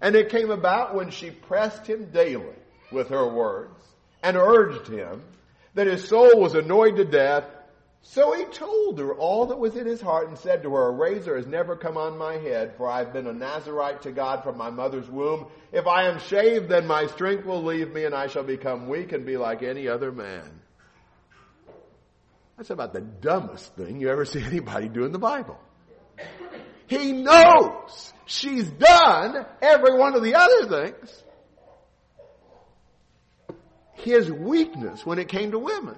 And 0.01 0.17
it 0.17 0.31
came 0.31 0.51
about 0.51 0.95
when 0.95 1.11
she 1.11 1.31
pressed 1.31 1.87
him 1.87 2.11
daily 2.11 2.57
with 2.91 3.09
her 3.09 3.27
words 3.27 3.81
and 4.23 4.37
urged 4.37 4.89
him 4.89 5.23
that 5.75 5.87
his 5.87 6.07
soul 6.07 6.41
was 6.41 6.55
annoyed 6.55 6.97
to 6.97 7.05
death 7.05 7.45
So 8.05 8.33
he 8.33 8.45
told 8.47 8.99
her 8.99 9.15
all 9.15 9.47
that 9.47 9.59
was 9.59 9.77
in 9.77 9.87
his 9.87 10.01
heart 10.01 10.29
and 10.29 10.37
said 10.37 10.65
to 10.65 10.75
her, 10.75 10.89
A 10.89 10.91
razor 10.91 11.37
has 11.37 11.47
never 11.47 11.77
come 11.77 11.97
on 11.97 12.19
my 12.19 12.35
head, 12.35 12.75
for 12.77 12.89
I 12.89 12.99
have 12.99 13.13
been 13.13 13.29
a 13.29 13.33
Nazarite 13.33 14.03
to 14.03 14.11
God 14.11 14.43
from 14.43 14.59
my 14.59 14.71
mother's 14.71 15.09
womb. 15.09 15.47
If 15.71 15.87
I 15.87 16.09
am 16.09 16.19
shaved, 16.19 16.69
then 16.69 16.87
my 16.87 17.07
strength 17.07 17.47
will 17.47 17.63
leave 17.63 17.93
me 17.93 18.05
and 18.05 18.15
I 18.15 18.27
shall 18.27 18.43
become 18.43 18.89
weak 18.89 19.13
and 19.13 19.25
be 19.25 19.37
like 19.37 19.63
any 19.63 19.87
other 19.87 20.11
man. 20.11 20.62
That's 22.63 22.71
about 22.71 22.93
the 22.93 23.01
dumbest 23.01 23.75
thing 23.75 24.01
you 24.01 24.09
ever 24.09 24.25
see 24.25 24.41
anybody 24.41 24.89
do 24.89 25.05
in 25.05 25.11
the 25.11 25.19
Bible. 25.19 25.59
He 26.87 27.11
knows 27.11 28.13
she's 28.25 28.71
done 28.71 29.45
every 29.61 29.99
one 29.99 30.15
of 30.15 30.23
the 30.23 30.37
other 30.37 30.69
things. 30.69 31.25
His 33.95 34.31
weakness 34.31 35.05
when 35.05 35.19
it 35.19 35.27
came 35.27 35.51
to 35.51 35.59
women 35.59 35.97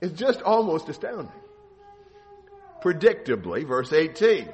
is 0.00 0.12
just 0.12 0.42
almost 0.42 0.88
astounding. 0.88 1.32
Predictably, 2.80 3.66
verse 3.66 3.92
18. 3.92 4.48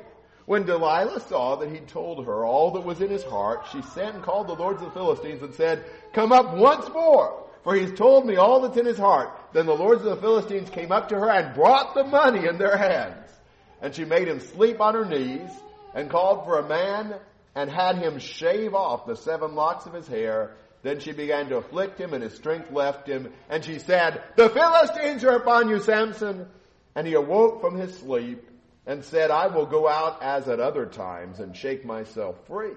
When 0.47 0.65
Delilah 0.65 1.21
saw 1.29 1.57
that 1.57 1.71
he 1.71 1.81
told 1.81 2.25
her 2.25 2.47
all 2.47 2.71
that 2.71 2.87
was 2.87 3.03
in 3.03 3.11
his 3.11 3.25
heart, 3.25 3.67
she 3.71 3.83
sent 3.83 4.15
and 4.15 4.25
called 4.25 4.49
the 4.49 4.55
lords 4.55 4.81
of 4.81 4.87
the 4.87 4.95
Philistines 4.99 5.43
and 5.43 5.53
said, 5.53 5.85
Come 6.15 6.33
up 6.33 6.57
once 6.57 6.89
more, 6.89 7.45
for 7.63 7.75
he's 7.75 7.93
told 7.93 8.25
me 8.25 8.37
all 8.37 8.63
that's 8.63 8.79
in 8.79 8.87
his 8.87 8.97
heart. 8.97 9.40
Then 9.53 9.67
the 9.67 9.75
lords 9.75 10.05
of 10.05 10.11
the 10.11 10.21
Philistines 10.21 10.71
came 10.71 10.93
up 10.93 11.09
to 11.09 11.17
her 11.17 11.31
and 11.31 11.55
brought 11.55 11.95
the 11.95 12.05
money 12.05 12.47
in 12.47 12.59
their 12.59 12.77
hands. 12.77 13.27
And 13.83 13.95
she 13.95 14.05
made 14.05 14.29
him 14.29 14.41
sleep 14.41 14.81
on 14.81 14.95
her 14.95 15.05
knees 15.05 15.51
and 15.95 16.11
called 16.11 16.45
for 16.45 16.59
a 16.59 16.69
man 16.69 17.15
and 17.55 17.71
had 17.71 17.97
him 17.97 18.19
shave 18.19 18.75
off 18.75 19.07
the 19.07 19.17
seven 19.17 19.55
locks 19.55 19.87
of 19.87 19.95
his 19.95 20.07
hair 20.07 20.57
then 20.83 21.01
she 21.01 21.13
began 21.13 21.49
to 21.49 21.59
afflict 21.59 21.99
him 22.01 22.15
and 22.15 22.23
his 22.23 22.35
strength 22.35 22.73
left 22.73 23.07
him. 23.07 23.33
And 23.49 23.65
she 23.65 23.79
said, 23.79 24.23
the 24.37 24.49
Philistines 24.49 25.25
are 25.25 25.37
upon 25.37 25.69
you, 25.69 25.81
Samson. 25.81 26.47
And 26.95 27.07
he 27.07 27.15
awoke 27.15 27.61
from 27.61 27.77
his 27.77 27.97
sleep 27.99 28.49
and 28.87 29.05
said, 29.05 29.31
I 29.31 29.49
will 29.49 29.67
go 29.67 29.87
out 29.89 30.23
as 30.23 30.49
at 30.49 30.59
other 30.59 30.87
times 30.87 31.39
and 31.39 31.55
shake 31.55 31.85
myself 31.85 32.37
free. 32.47 32.75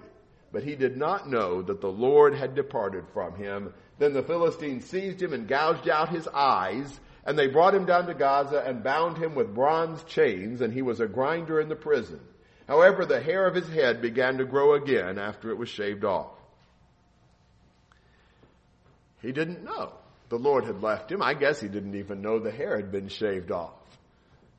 But 0.52 0.64
he 0.64 0.76
did 0.76 0.98
not 0.98 1.30
know 1.30 1.62
that 1.62 1.82
the 1.82 1.92
Lord 1.92 2.36
had 2.36 2.56
departed 2.56 3.06
from 3.14 3.36
him. 3.36 3.74
Then 4.00 4.14
the 4.14 4.24
Philistines 4.24 4.86
seized 4.86 5.22
him 5.22 5.34
and 5.34 5.48
gouged 5.48 5.88
out 5.90 6.10
his 6.10 6.28
eyes. 6.28 7.00
And 7.26 7.38
they 7.38 7.48
brought 7.48 7.76
him 7.76 7.86
down 7.86 8.08
to 8.08 8.14
Gaza 8.14 8.62
and 8.66 8.84
bound 8.84 9.18
him 9.18 9.36
with 9.36 9.54
bronze 9.54 10.04
chains. 10.04 10.62
And 10.62 10.74
he 10.74 10.82
was 10.82 11.00
a 11.00 11.08
grinder 11.08 11.60
in 11.60 11.70
the 11.70 11.76
prison. 11.76 12.20
However, 12.68 13.06
the 13.06 13.22
hair 13.22 13.48
of 13.48 13.56
his 13.56 13.68
head 13.70 14.02
began 14.02 14.38
to 14.38 14.46
grow 14.46 14.74
again 14.76 15.20
after 15.20 15.52
it 15.52 15.58
was 15.58 15.70
shaved 15.70 16.04
off. 16.04 16.32
He 19.22 19.32
didn't 19.32 19.64
know. 19.64 19.94
The 20.30 20.38
Lord 20.38 20.66
had 20.66 20.82
left 20.82 21.12
him. 21.12 21.22
I 21.22 21.34
guess 21.34 21.62
he 21.62 21.68
didn't 21.68 21.96
even 21.96 22.22
know 22.22 22.40
the 22.40 22.52
hair 22.52 22.76
had 22.76 22.92
been 22.92 23.08
shaved 23.08 23.52
off. 23.52 23.74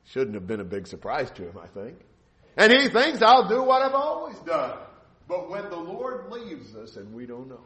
Shouldn't 0.05 0.35
have 0.35 0.47
been 0.47 0.59
a 0.59 0.65
big 0.65 0.87
surprise 0.87 1.29
to 1.31 1.43
him, 1.43 1.57
I 1.61 1.67
think. 1.67 1.99
And 2.57 2.71
he 2.71 2.89
thinks, 2.89 3.21
I'll 3.21 3.49
do 3.49 3.61
what 3.61 3.81
I've 3.81 3.93
always 3.93 4.37
done. 4.39 4.77
But 5.27 5.49
when 5.49 5.69
the 5.69 5.77
Lord 5.77 6.31
leaves 6.31 6.75
us 6.75 6.95
and 6.95 7.13
we 7.13 7.25
don't 7.25 7.49
know 7.49 7.61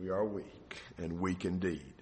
we 0.00 0.10
are 0.10 0.24
weak 0.24 0.82
and 0.98 1.20
weak 1.20 1.44
indeed. 1.44 1.94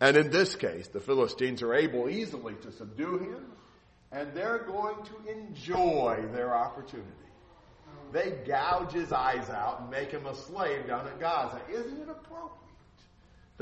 And 0.00 0.16
in 0.16 0.30
this 0.30 0.56
case, 0.56 0.88
the 0.88 1.00
Philistines 1.00 1.62
are 1.62 1.74
able 1.74 2.08
easily 2.08 2.54
to 2.62 2.72
subdue 2.72 3.18
him 3.18 3.46
and 4.10 4.34
they're 4.34 4.64
going 4.66 4.96
to 5.04 5.30
enjoy 5.30 6.24
their 6.32 6.54
opportunity. 6.54 7.08
They 8.12 8.32
gouge 8.46 8.92
his 8.92 9.10
eyes 9.10 9.48
out 9.48 9.80
and 9.80 9.90
make 9.90 10.10
him 10.10 10.26
a 10.26 10.34
slave 10.34 10.86
down 10.86 11.06
at 11.06 11.18
Gaza. 11.18 11.60
Isn't 11.70 12.02
it 12.02 12.08
appropriate? 12.10 12.62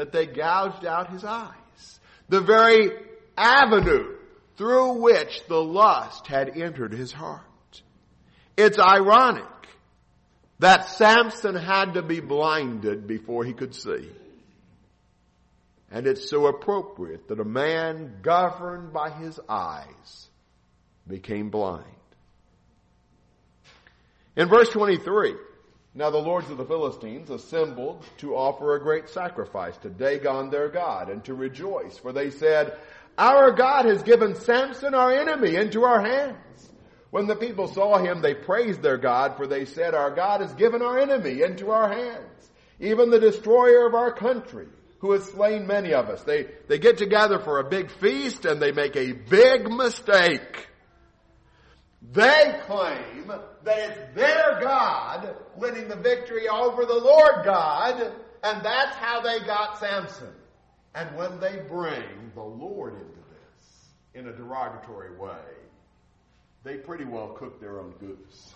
that 0.01 0.13
they 0.13 0.25
gouged 0.25 0.87
out 0.87 1.11
his 1.11 1.25
eyes. 1.25 2.01
The 2.31 2.41
very 2.41 2.91
avenue 3.37 4.17
through 4.57 4.95
which 4.95 5.43
the 5.47 5.63
lust 5.63 6.27
had 6.27 6.57
entered 6.57 6.95
his 6.95 7.13
heart. 7.13 7.43
It's 8.57 8.79
ironic 8.79 9.45
that 10.61 10.91
Samson 10.91 11.55
had 11.55 11.95
to 11.95 12.03
be 12.03 12.21
blinded 12.21 13.07
before 13.07 13.45
he 13.45 13.55
could 13.55 13.75
see. 13.75 14.09
And 15.91 16.07
it's 16.07 16.29
so 16.29 16.47
appropriate 16.47 17.29
that 17.29 17.41
a 17.41 17.45
man 17.45 18.19
governed 18.23 18.93
by 18.93 19.11
his 19.11 19.41
eyes 19.49 20.29
became 21.09 21.49
blind. 21.49 21.85
In 24.37 24.49
verse 24.49 24.69
23, 24.69 25.35
now 25.95 26.11
the 26.11 26.19
lords 26.19 26.51
of 26.51 26.59
the 26.59 26.65
Philistines 26.65 27.31
assembled 27.31 28.05
to 28.19 28.37
offer 28.37 28.77
a 28.77 28.83
great 28.83 29.09
sacrifice 29.09 29.77
to 29.79 29.89
Dagon 29.89 30.51
their 30.51 30.69
God 30.69 31.09
and 31.09 31.25
to 31.25 31.35
rejoice, 31.35 31.97
for 31.97 32.13
they 32.13 32.31
said, 32.31 32.77
Our 33.19 33.51
God 33.53 33.87
has 33.87 34.03
given 34.03 34.37
Samson 34.37 34.95
our 34.95 35.11
enemy 35.11 35.57
into 35.57 35.85
our 35.85 36.03
hands. 36.03 36.70
When 37.11 37.27
the 37.27 37.37
people 37.37 37.67
saw 37.67 37.99
him, 37.99 38.23
they 38.23 38.35
praised 38.35 38.83
their 38.83 38.99
God, 38.99 39.37
for 39.37 39.47
they 39.47 39.65
said, 39.65 39.95
Our 39.95 40.11
God 40.15 40.41
has 40.41 40.55
given 40.55 40.81
our 40.81 40.99
enemy 40.99 41.43
into 41.43 41.71
our 41.71 41.93
hands, 41.93 42.51
even 42.79 43.11
the 43.11 43.19
destroyer 43.19 43.87
of 43.87 43.95
our 43.95 44.13
country, 44.13 44.67
who 45.01 45.13
has 45.13 45.25
slain 45.25 45.67
many 45.67 45.93
of 45.93 46.09
us. 46.09 46.23
They, 46.23 46.47
they 46.69 46.79
get 46.79 46.99
together 46.99 47.41
for 47.41 47.59
a 47.59 47.69
big 47.69 47.91
feast 47.91 48.45
and 48.45 48.63
they 48.63 48.71
make 48.71 48.97
a 48.97 49.13
big 49.13 49.69
mistake. 49.71 50.69
They 52.13 52.61
claim 52.67 53.33
that 53.65 53.79
it's 53.79 54.15
their 54.15 54.59
God 54.61 55.35
winning 55.57 55.89
the 55.89 55.97
victory 55.97 56.49
over 56.49 56.85
the 56.85 56.99
Lord 56.99 57.45
God, 57.45 58.01
and 58.43 58.65
that's 58.65 58.97
how 58.97 59.21
they 59.21 59.41
got 59.41 59.79
Samson. 59.79 60.33
And 60.95 61.17
when 61.17 61.41
they 61.41 61.61
bring 61.69 62.33
the 62.35 62.43
Lord 62.43 62.95
into 62.95 63.05
this 63.05 63.93
in 64.15 64.27
a 64.29 64.33
derogatory 64.33 65.17
way, 65.17 65.37
they 66.65 66.77
pretty 66.77 67.05
well 67.05 67.29
cook 67.29 67.61
their 67.61 67.81
own 67.81 67.93
goose. 68.01 68.55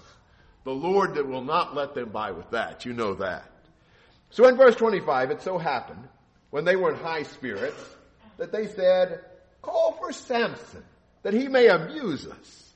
The 0.64 0.72
Lord 0.72 1.14
that 1.14 1.26
will 1.26 1.44
not 1.44 1.74
let 1.74 1.94
them 1.94 2.10
by 2.10 2.30
with 2.30 2.50
that. 2.50 2.84
You 2.84 2.92
know 2.92 3.14
that. 3.14 3.50
So 4.30 4.48
in 4.48 4.56
verse 4.56 4.74
25, 4.76 5.30
it 5.30 5.42
so 5.42 5.58
happened, 5.58 6.08
when 6.50 6.64
they 6.64 6.76
were 6.76 6.92
in 6.92 6.98
high 6.98 7.22
spirits, 7.22 7.82
that 8.36 8.52
they 8.52 8.66
said, 8.66 9.20
call 9.62 9.92
for 9.92 10.12
Samson, 10.12 10.82
that 11.22 11.34
he 11.34 11.48
may 11.48 11.68
amuse 11.68 12.26
us. 12.26 12.72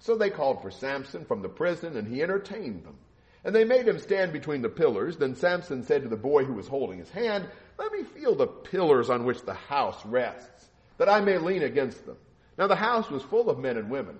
So 0.00 0.16
they 0.16 0.30
called 0.30 0.62
for 0.62 0.70
Samson 0.70 1.24
from 1.24 1.42
the 1.42 1.48
prison 1.48 1.96
and 1.96 2.06
he 2.06 2.22
entertained 2.22 2.84
them. 2.84 2.96
And 3.44 3.54
they 3.54 3.64
made 3.64 3.86
him 3.86 3.98
stand 3.98 4.32
between 4.32 4.62
the 4.62 4.68
pillars. 4.68 5.16
Then 5.16 5.34
Samson 5.34 5.84
said 5.84 6.02
to 6.02 6.08
the 6.08 6.16
boy 6.16 6.44
who 6.44 6.54
was 6.54 6.66
holding 6.66 6.98
his 6.98 7.10
hand, 7.10 7.48
let 7.78 7.92
me 7.92 8.02
feel 8.02 8.34
the 8.34 8.46
pillars 8.46 9.10
on 9.10 9.24
which 9.24 9.42
the 9.42 9.54
house 9.54 10.04
rests, 10.04 10.68
that 10.98 11.08
I 11.08 11.20
may 11.20 11.38
lean 11.38 11.62
against 11.62 12.04
them. 12.04 12.16
Now 12.56 12.66
the 12.66 12.76
house 12.76 13.08
was 13.08 13.22
full 13.22 13.48
of 13.48 13.58
men 13.58 13.76
and 13.76 13.90
women. 13.90 14.18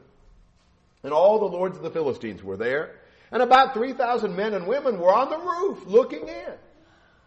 And 1.03 1.13
all 1.13 1.39
the 1.39 1.57
lords 1.57 1.77
of 1.77 1.83
the 1.83 1.91
Philistines 1.91 2.43
were 2.43 2.57
there. 2.57 2.97
And 3.31 3.43
about 3.43 3.75
3,000 3.75 4.35
men 4.35 4.55
and 4.55 4.67
women 4.67 4.99
were 4.99 5.13
on 5.13 5.31
the 5.31 5.39
roof 5.39 5.87
looking 5.87 6.29
in. 6.29 6.55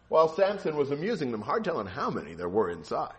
While 0.10 0.36
Samson 0.36 0.76
was 0.76 0.92
amusing 0.92 1.32
them, 1.32 1.42
hard 1.42 1.64
telling 1.64 1.88
how 1.88 2.10
many 2.10 2.34
there 2.34 2.50
were 2.50 2.70
inside. 2.70 3.14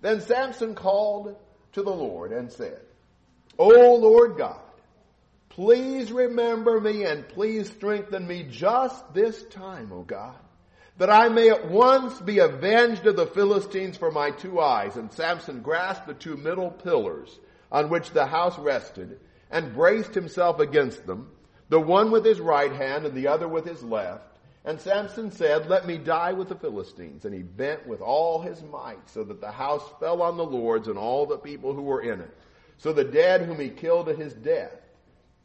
Then 0.00 0.20
Samson 0.20 0.74
called 0.74 1.34
to 1.72 1.82
the 1.82 1.90
Lord 1.90 2.30
and 2.30 2.52
said, 2.52 2.80
O 3.58 3.96
Lord 3.96 4.36
God, 4.38 4.60
please 5.48 6.12
remember 6.12 6.80
me 6.80 7.04
and 7.04 7.28
please 7.28 7.68
strengthen 7.68 8.26
me 8.26 8.44
just 8.48 9.12
this 9.12 9.42
time, 9.44 9.90
O 9.92 10.02
God, 10.02 10.36
that 10.98 11.10
I 11.10 11.28
may 11.28 11.50
at 11.50 11.68
once 11.68 12.20
be 12.20 12.38
avenged 12.38 13.06
of 13.06 13.16
the 13.16 13.26
Philistines 13.26 13.96
for 13.96 14.12
my 14.12 14.30
two 14.30 14.60
eyes. 14.60 14.96
And 14.96 15.12
Samson 15.12 15.62
grasped 15.62 16.06
the 16.06 16.14
two 16.14 16.36
middle 16.36 16.70
pillars 16.70 17.36
on 17.72 17.90
which 17.90 18.10
the 18.10 18.26
house 18.26 18.56
rested 18.56 19.18
and 19.50 19.74
braced 19.74 20.14
himself 20.14 20.60
against 20.60 21.06
them, 21.06 21.30
the 21.68 21.80
one 21.80 22.10
with 22.10 22.24
his 22.24 22.40
right 22.40 22.72
hand 22.72 23.06
and 23.06 23.14
the 23.14 23.28
other 23.28 23.48
with 23.48 23.66
his 23.66 23.82
left. 23.82 24.24
And 24.64 24.80
Samson 24.80 25.30
said, 25.30 25.68
Let 25.68 25.86
me 25.86 25.96
die 25.96 26.32
with 26.32 26.48
the 26.48 26.54
Philistines. 26.54 27.24
And 27.24 27.34
he 27.34 27.42
bent 27.42 27.86
with 27.86 28.00
all 28.00 28.40
his 28.40 28.62
might 28.62 29.08
so 29.08 29.24
that 29.24 29.40
the 29.40 29.50
house 29.50 29.84
fell 30.00 30.20
on 30.20 30.36
the 30.36 30.44
lords 30.44 30.88
and 30.88 30.98
all 30.98 31.26
the 31.26 31.38
people 31.38 31.72
who 31.72 31.82
were 31.82 32.02
in 32.02 32.20
it. 32.20 32.36
So 32.78 32.92
the 32.92 33.04
dead 33.04 33.42
whom 33.42 33.58
he 33.58 33.70
killed 33.70 34.08
at 34.08 34.18
his 34.18 34.34
death 34.34 34.76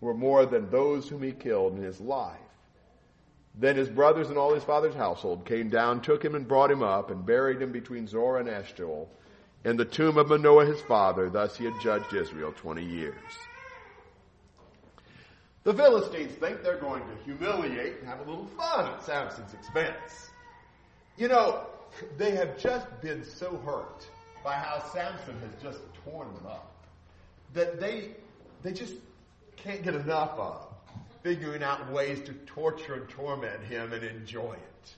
were 0.02 0.14
more 0.14 0.46
than 0.46 0.70
those 0.70 1.08
whom 1.08 1.24
he 1.24 1.32
killed 1.32 1.78
in 1.78 1.84
his 1.84 2.02
life. 2.02 2.38
Then 3.56 3.76
his 3.76 3.90
brothers 3.90 4.30
and 4.30 4.38
all 4.38 4.54
his 4.54 4.64
father's 4.64 4.96
household 4.96 5.46
came 5.46 5.70
down, 5.70 6.02
took 6.02 6.24
him 6.24 6.36
and 6.36 6.48
brought 6.48 6.72
him 6.72 6.84
up, 6.84 7.12
and 7.12 7.26
buried 7.26 7.62
him 7.62 7.72
between 7.72 8.08
Zorah 8.08 8.40
and 8.40 8.50
Eshtaol 8.50 9.08
in 9.64 9.78
the 9.78 9.86
tomb 9.86 10.18
of 10.18 10.28
Manoah 10.28 10.66
his 10.66 10.82
father. 10.82 11.30
Thus 11.30 11.56
he 11.56 11.66
had 11.66 11.80
judged 11.82 12.14
Israel 12.14 12.54
twenty 12.58 12.84
years. 12.84 13.14
The 15.64 15.74
Philistines 15.74 16.34
think 16.34 16.62
they're 16.62 16.78
going 16.78 17.04
to 17.04 17.24
humiliate 17.24 18.00
and 18.00 18.08
have 18.08 18.20
a 18.20 18.30
little 18.30 18.48
fun 18.58 18.92
at 18.92 19.04
Samson's 19.04 19.54
expense. 19.54 20.30
You 21.18 21.30
know, 21.30 21.68
they 22.18 22.32
have 22.32 22.58
just 22.58 22.88
been 23.02 23.24
so 23.24 23.56
hurt 23.66 24.06
by 24.44 24.56
how 24.56 24.84
Samson 24.92 25.40
has 25.40 25.62
just 25.62 25.80
torn 26.04 26.34
them 26.34 26.48
up 26.48 26.74
that 27.54 27.80
they, 27.80 28.12
they 28.62 28.74
just 28.74 28.96
can't 29.56 29.84
get 29.84 29.96
enough 29.96 30.32
of 30.32 30.68
figuring 31.22 31.64
out 31.64 31.90
ways 31.92 32.20
to 32.26 32.34
torture 32.46 32.96
and 32.96 33.08
torment 33.10 33.64
him 33.64 33.94
and 33.94 34.04
enjoy 34.04 34.54
it. 34.54 34.96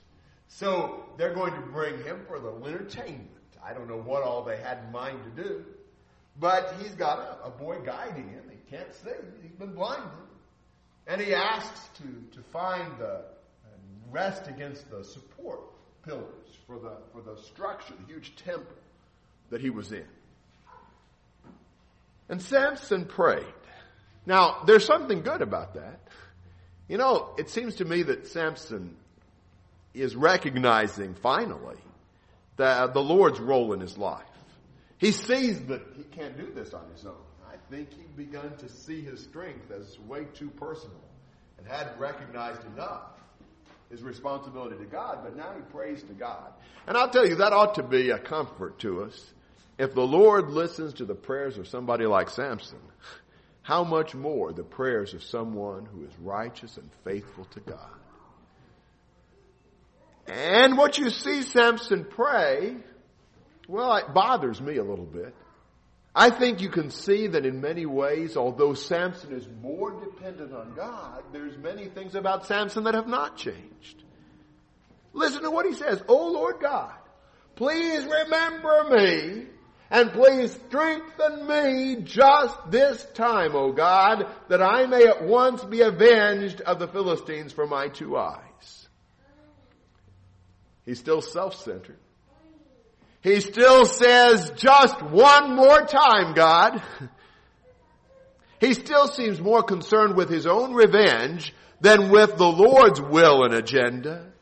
So 0.48 1.04
they're 1.16 1.34
going 1.34 1.54
to 1.54 1.60
bring 1.60 2.02
him 2.02 2.22
for 2.26 2.34
a 2.34 2.40
little 2.40 2.66
entertainment. 2.66 3.30
I 3.64 3.72
don't 3.72 3.88
know 3.88 4.00
what 4.00 4.24
all 4.24 4.42
they 4.42 4.56
had 4.56 4.78
in 4.84 4.92
mind 4.92 5.18
to 5.24 5.42
do. 5.42 5.64
But 6.38 6.74
he's 6.80 6.92
got 6.92 7.18
a, 7.18 7.46
a 7.46 7.50
boy 7.50 7.78
guiding 7.84 8.28
him. 8.28 8.42
He 8.50 8.76
can't 8.76 8.92
see. 8.94 9.10
He's 9.42 9.52
been 9.52 9.74
blinded. 9.74 10.10
And 11.06 11.20
he 11.20 11.34
asks 11.34 11.88
to, 11.98 12.36
to 12.36 12.42
find 12.52 12.98
the 12.98 13.14
uh, 13.14 13.20
rest 14.10 14.48
against 14.48 14.90
the 14.90 15.04
support 15.04 15.60
pillars 16.04 16.24
for 16.66 16.78
the, 16.78 16.92
for 17.12 17.22
the 17.22 17.40
structure, 17.42 17.94
the 18.06 18.12
huge 18.12 18.34
temple 18.36 18.76
that 19.50 19.60
he 19.60 19.70
was 19.70 19.92
in. 19.92 20.06
And 22.28 22.42
Samson 22.42 23.04
prayed. 23.04 23.44
Now, 24.24 24.62
there's 24.66 24.84
something 24.84 25.22
good 25.22 25.42
about 25.42 25.74
that. 25.74 26.00
You 26.88 26.98
know, 26.98 27.34
it 27.38 27.50
seems 27.50 27.76
to 27.76 27.84
me 27.84 28.02
that 28.02 28.26
Samson 28.26 28.96
is 29.94 30.16
recognizing 30.16 31.14
finally 31.14 31.76
the, 32.56 32.64
uh, 32.64 32.86
the 32.88 33.00
Lord's 33.00 33.40
role 33.40 33.72
in 33.72 33.80
his 33.80 33.96
life. 33.96 34.24
He 34.98 35.12
sees 35.12 35.60
that 35.66 35.82
he 35.96 36.02
can't 36.04 36.36
do 36.36 36.50
this 36.52 36.74
on 36.74 36.90
his 36.92 37.06
own. 37.06 37.14
Think 37.70 37.92
he'd 37.92 38.16
begun 38.16 38.56
to 38.58 38.68
see 38.68 39.02
his 39.02 39.22
strength 39.22 39.70
as 39.70 39.98
way 40.00 40.26
too 40.34 40.50
personal 40.50 41.00
and 41.58 41.66
hadn't 41.66 41.98
recognized 41.98 42.64
enough 42.74 43.02
his 43.90 44.02
responsibility 44.02 44.76
to 44.76 44.84
God, 44.84 45.20
but 45.22 45.36
now 45.36 45.52
he 45.54 45.62
prays 45.72 46.02
to 46.04 46.12
God. 46.12 46.52
And 46.86 46.96
I'll 46.96 47.10
tell 47.10 47.26
you, 47.26 47.36
that 47.36 47.52
ought 47.52 47.76
to 47.76 47.82
be 47.82 48.10
a 48.10 48.18
comfort 48.18 48.78
to 48.80 49.02
us. 49.02 49.32
If 49.78 49.94
the 49.94 50.06
Lord 50.06 50.50
listens 50.50 50.94
to 50.94 51.04
the 51.04 51.14
prayers 51.14 51.58
of 51.58 51.68
somebody 51.68 52.06
like 52.06 52.30
Samson, 52.30 52.78
how 53.62 53.84
much 53.84 54.14
more 54.14 54.52
the 54.52 54.62
prayers 54.62 55.12
of 55.12 55.22
someone 55.22 55.86
who 55.86 56.04
is 56.04 56.12
righteous 56.20 56.76
and 56.76 56.88
faithful 57.04 57.44
to 57.46 57.60
God. 57.60 57.90
And 60.28 60.78
what 60.78 60.98
you 60.98 61.10
see 61.10 61.42
Samson 61.42 62.04
pray, 62.04 62.76
well, 63.68 63.94
it 63.96 64.14
bothers 64.14 64.60
me 64.60 64.76
a 64.76 64.84
little 64.84 65.04
bit. 65.04 65.34
I 66.18 66.30
think 66.30 66.62
you 66.62 66.70
can 66.70 66.90
see 66.90 67.26
that 67.26 67.44
in 67.44 67.60
many 67.60 67.84
ways, 67.84 68.38
although 68.38 68.72
Samson 68.72 69.34
is 69.34 69.46
more 69.60 70.00
dependent 70.00 70.54
on 70.54 70.72
God, 70.74 71.22
there's 71.30 71.58
many 71.58 71.88
things 71.88 72.14
about 72.14 72.46
Samson 72.46 72.84
that 72.84 72.94
have 72.94 73.06
not 73.06 73.36
changed. 73.36 74.02
Listen 75.12 75.42
to 75.42 75.50
what 75.50 75.66
he 75.66 75.74
says. 75.74 76.02
Oh 76.08 76.32
Lord 76.32 76.56
God, 76.58 76.94
please 77.54 78.06
remember 78.06 78.96
me 78.96 79.46
and 79.90 80.10
please 80.12 80.58
strengthen 80.68 81.46
me 81.46 81.96
just 82.02 82.70
this 82.70 83.04
time, 83.12 83.54
O 83.54 83.72
God, 83.72 84.26
that 84.48 84.62
I 84.62 84.86
may 84.86 85.04
at 85.06 85.22
once 85.22 85.62
be 85.64 85.82
avenged 85.82 86.62
of 86.62 86.78
the 86.78 86.88
Philistines 86.88 87.52
for 87.52 87.66
my 87.66 87.88
two 87.88 88.16
eyes. 88.16 88.88
He's 90.86 90.98
still 90.98 91.20
self-centered. 91.20 91.98
He 93.26 93.40
still 93.40 93.84
says, 93.86 94.52
just 94.54 95.02
one 95.02 95.56
more 95.56 95.80
time, 95.84 96.34
God. 96.34 96.80
He 98.60 98.72
still 98.72 99.08
seems 99.08 99.40
more 99.40 99.64
concerned 99.64 100.14
with 100.14 100.30
his 100.30 100.46
own 100.46 100.74
revenge 100.74 101.52
than 101.80 102.10
with 102.10 102.36
the 102.36 102.46
Lord's 102.46 103.00
will 103.00 103.42
and 103.42 103.52
agenda. 103.52 104.32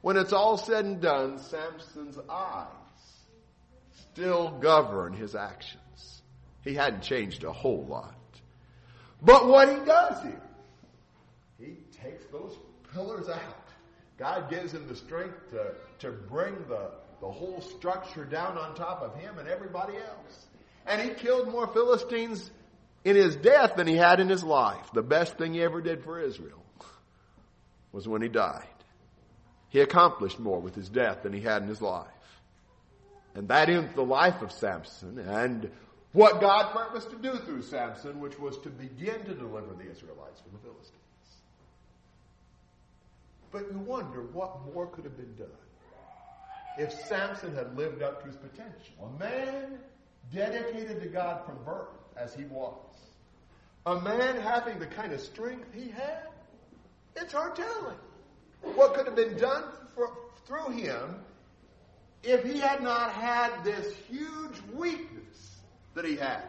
When 0.00 0.16
it's 0.16 0.32
all 0.32 0.56
said 0.56 0.84
and 0.84 1.00
done, 1.00 1.38
Samson's 1.38 2.18
eyes 2.28 2.68
still 4.12 4.60
govern 4.60 5.12
his 5.12 5.34
actions. 5.34 6.22
He 6.62 6.74
hadn't 6.74 7.02
changed 7.02 7.42
a 7.42 7.52
whole 7.52 7.84
lot. 7.84 8.14
But 9.20 9.48
what 9.48 9.68
he 9.68 9.84
does 9.84 10.22
here, 10.22 10.42
he 11.58 11.78
takes 12.00 12.26
those 12.26 12.56
pillars 12.94 13.28
out. 13.28 13.66
God 14.18 14.48
gives 14.48 14.72
him 14.72 14.86
the 14.86 14.94
strength 14.94 15.50
to, 15.50 15.72
to 15.98 16.12
bring 16.12 16.54
the, 16.68 16.92
the 17.20 17.30
whole 17.30 17.60
structure 17.60 18.24
down 18.24 18.56
on 18.56 18.74
top 18.74 19.02
of 19.02 19.14
him 19.14 19.38
and 19.38 19.48
everybody 19.48 19.94
else. 19.96 20.46
And 20.86 21.00
he 21.02 21.10
killed 21.10 21.48
more 21.48 21.66
Philistines 21.66 22.50
in 23.04 23.16
his 23.16 23.36
death 23.36 23.76
than 23.76 23.86
he 23.86 23.96
had 23.96 24.20
in 24.20 24.28
his 24.28 24.42
life. 24.42 24.90
The 24.94 25.02
best 25.02 25.36
thing 25.36 25.54
he 25.54 25.62
ever 25.62 25.80
did 25.80 26.02
for 26.02 26.18
Israel 26.18 26.64
was 27.92 28.08
when 28.08 28.22
he 28.22 28.28
died. 28.28 28.64
He 29.68 29.80
accomplished 29.80 30.40
more 30.40 30.60
with 30.60 30.74
his 30.74 30.88
death 30.88 31.22
than 31.22 31.32
he 31.32 31.40
had 31.40 31.62
in 31.62 31.68
his 31.68 31.82
life. 31.82 32.06
And 33.34 33.48
that 33.48 33.68
ends 33.68 33.94
the 33.94 34.02
life 34.02 34.42
of 34.42 34.50
Samson 34.50 35.18
and 35.18 35.70
what 36.12 36.40
God 36.40 36.72
purposed 36.72 37.10
to 37.10 37.16
do 37.16 37.36
through 37.38 37.62
Samson, 37.62 38.18
which 38.18 38.36
was 38.38 38.58
to 38.58 38.70
begin 38.70 39.24
to 39.26 39.34
deliver 39.34 39.74
the 39.74 39.88
Israelites 39.88 40.40
from 40.40 40.52
the 40.52 40.58
Philistines. 40.58 40.96
But 43.52 43.70
you 43.70 43.78
wonder 43.78 44.22
what 44.22 44.74
more 44.74 44.86
could 44.88 45.04
have 45.04 45.16
been 45.16 45.34
done 45.36 45.48
if 46.78 46.92
Samson 46.92 47.54
had 47.54 47.76
lived 47.76 48.02
up 48.02 48.22
to 48.22 48.28
his 48.28 48.36
potential. 48.36 48.94
A 49.02 49.18
man 49.18 49.78
dedicated 50.32 51.00
to 51.02 51.08
God 51.08 51.44
from 51.44 51.62
birth, 51.64 51.88
as 52.16 52.34
he 52.34 52.44
was. 52.44 52.74
A 53.86 54.00
man 54.00 54.40
having 54.40 54.78
the 54.78 54.86
kind 54.86 55.12
of 55.12 55.20
strength 55.20 55.72
he 55.74 55.88
had. 55.88 56.28
It's 57.16 57.32
hard 57.32 57.56
telling 57.56 57.96
what 58.74 58.94
could 58.94 59.06
have 59.06 59.16
been 59.16 59.36
done 59.36 59.64
for, 59.94 60.10
through 60.46 60.70
him 60.72 61.16
if 62.22 62.44
he 62.44 62.58
had 62.58 62.82
not 62.82 63.12
had 63.12 63.64
this 63.64 63.94
huge 64.08 64.60
weakness 64.74 65.56
that 65.94 66.04
he 66.04 66.16
had. 66.16 66.42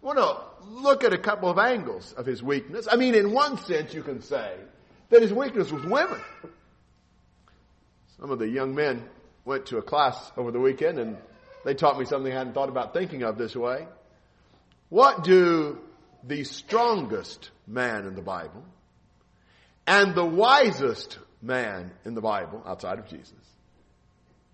Well, 0.00 0.16
no, 0.16 0.40
look 0.66 1.04
at 1.04 1.12
a 1.12 1.18
couple 1.18 1.48
of 1.48 1.58
angles 1.58 2.12
of 2.14 2.26
his 2.26 2.42
weakness. 2.42 2.88
I 2.90 2.96
mean, 2.96 3.14
in 3.14 3.32
one 3.32 3.56
sense, 3.56 3.94
you 3.94 4.02
can 4.02 4.20
say 4.20 4.56
that 5.10 5.22
his 5.22 5.32
weakness 5.32 5.70
was 5.70 5.84
women. 5.84 6.20
Some 8.20 8.30
of 8.30 8.38
the 8.38 8.48
young 8.48 8.74
men 8.74 9.08
went 9.44 9.66
to 9.66 9.78
a 9.78 9.82
class 9.82 10.32
over 10.36 10.50
the 10.50 10.60
weekend 10.60 10.98
and 10.98 11.16
they 11.64 11.74
taught 11.74 11.98
me 11.98 12.04
something 12.04 12.32
I 12.32 12.36
hadn't 12.36 12.54
thought 12.54 12.68
about 12.68 12.92
thinking 12.92 13.22
of 13.22 13.38
this 13.38 13.54
way. 13.54 13.86
What 14.88 15.24
do 15.24 15.78
the 16.24 16.44
strongest 16.44 17.50
man 17.66 18.06
in 18.06 18.14
the 18.14 18.22
Bible 18.22 18.64
and 19.86 20.14
the 20.14 20.24
wisest 20.24 21.18
man 21.40 21.92
in 22.04 22.14
the 22.14 22.20
Bible 22.20 22.62
outside 22.66 22.98
of 22.98 23.08
Jesus 23.08 23.32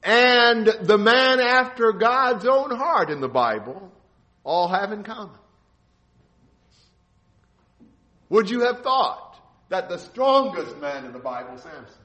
and 0.03 0.67
the 0.67 0.99
man 0.99 1.41
after 1.41 1.93
God's 1.93 2.47
own 2.47 2.71
heart 2.71 3.11
in 3.11 3.21
the 3.21 3.29
Bible 3.29 3.93
all 4.45 4.69
have 4.69 4.93
in 4.93 5.03
common? 5.03 5.37
Would 8.31 8.51
you 8.51 8.61
have 8.61 8.83
thought 8.83 9.39
that 9.71 9.89
the 9.89 9.99
strongest 9.99 10.77
man 10.79 11.05
in 11.05 11.13
the 11.13 11.19
Bible, 11.19 11.59
Samson, 11.59 12.03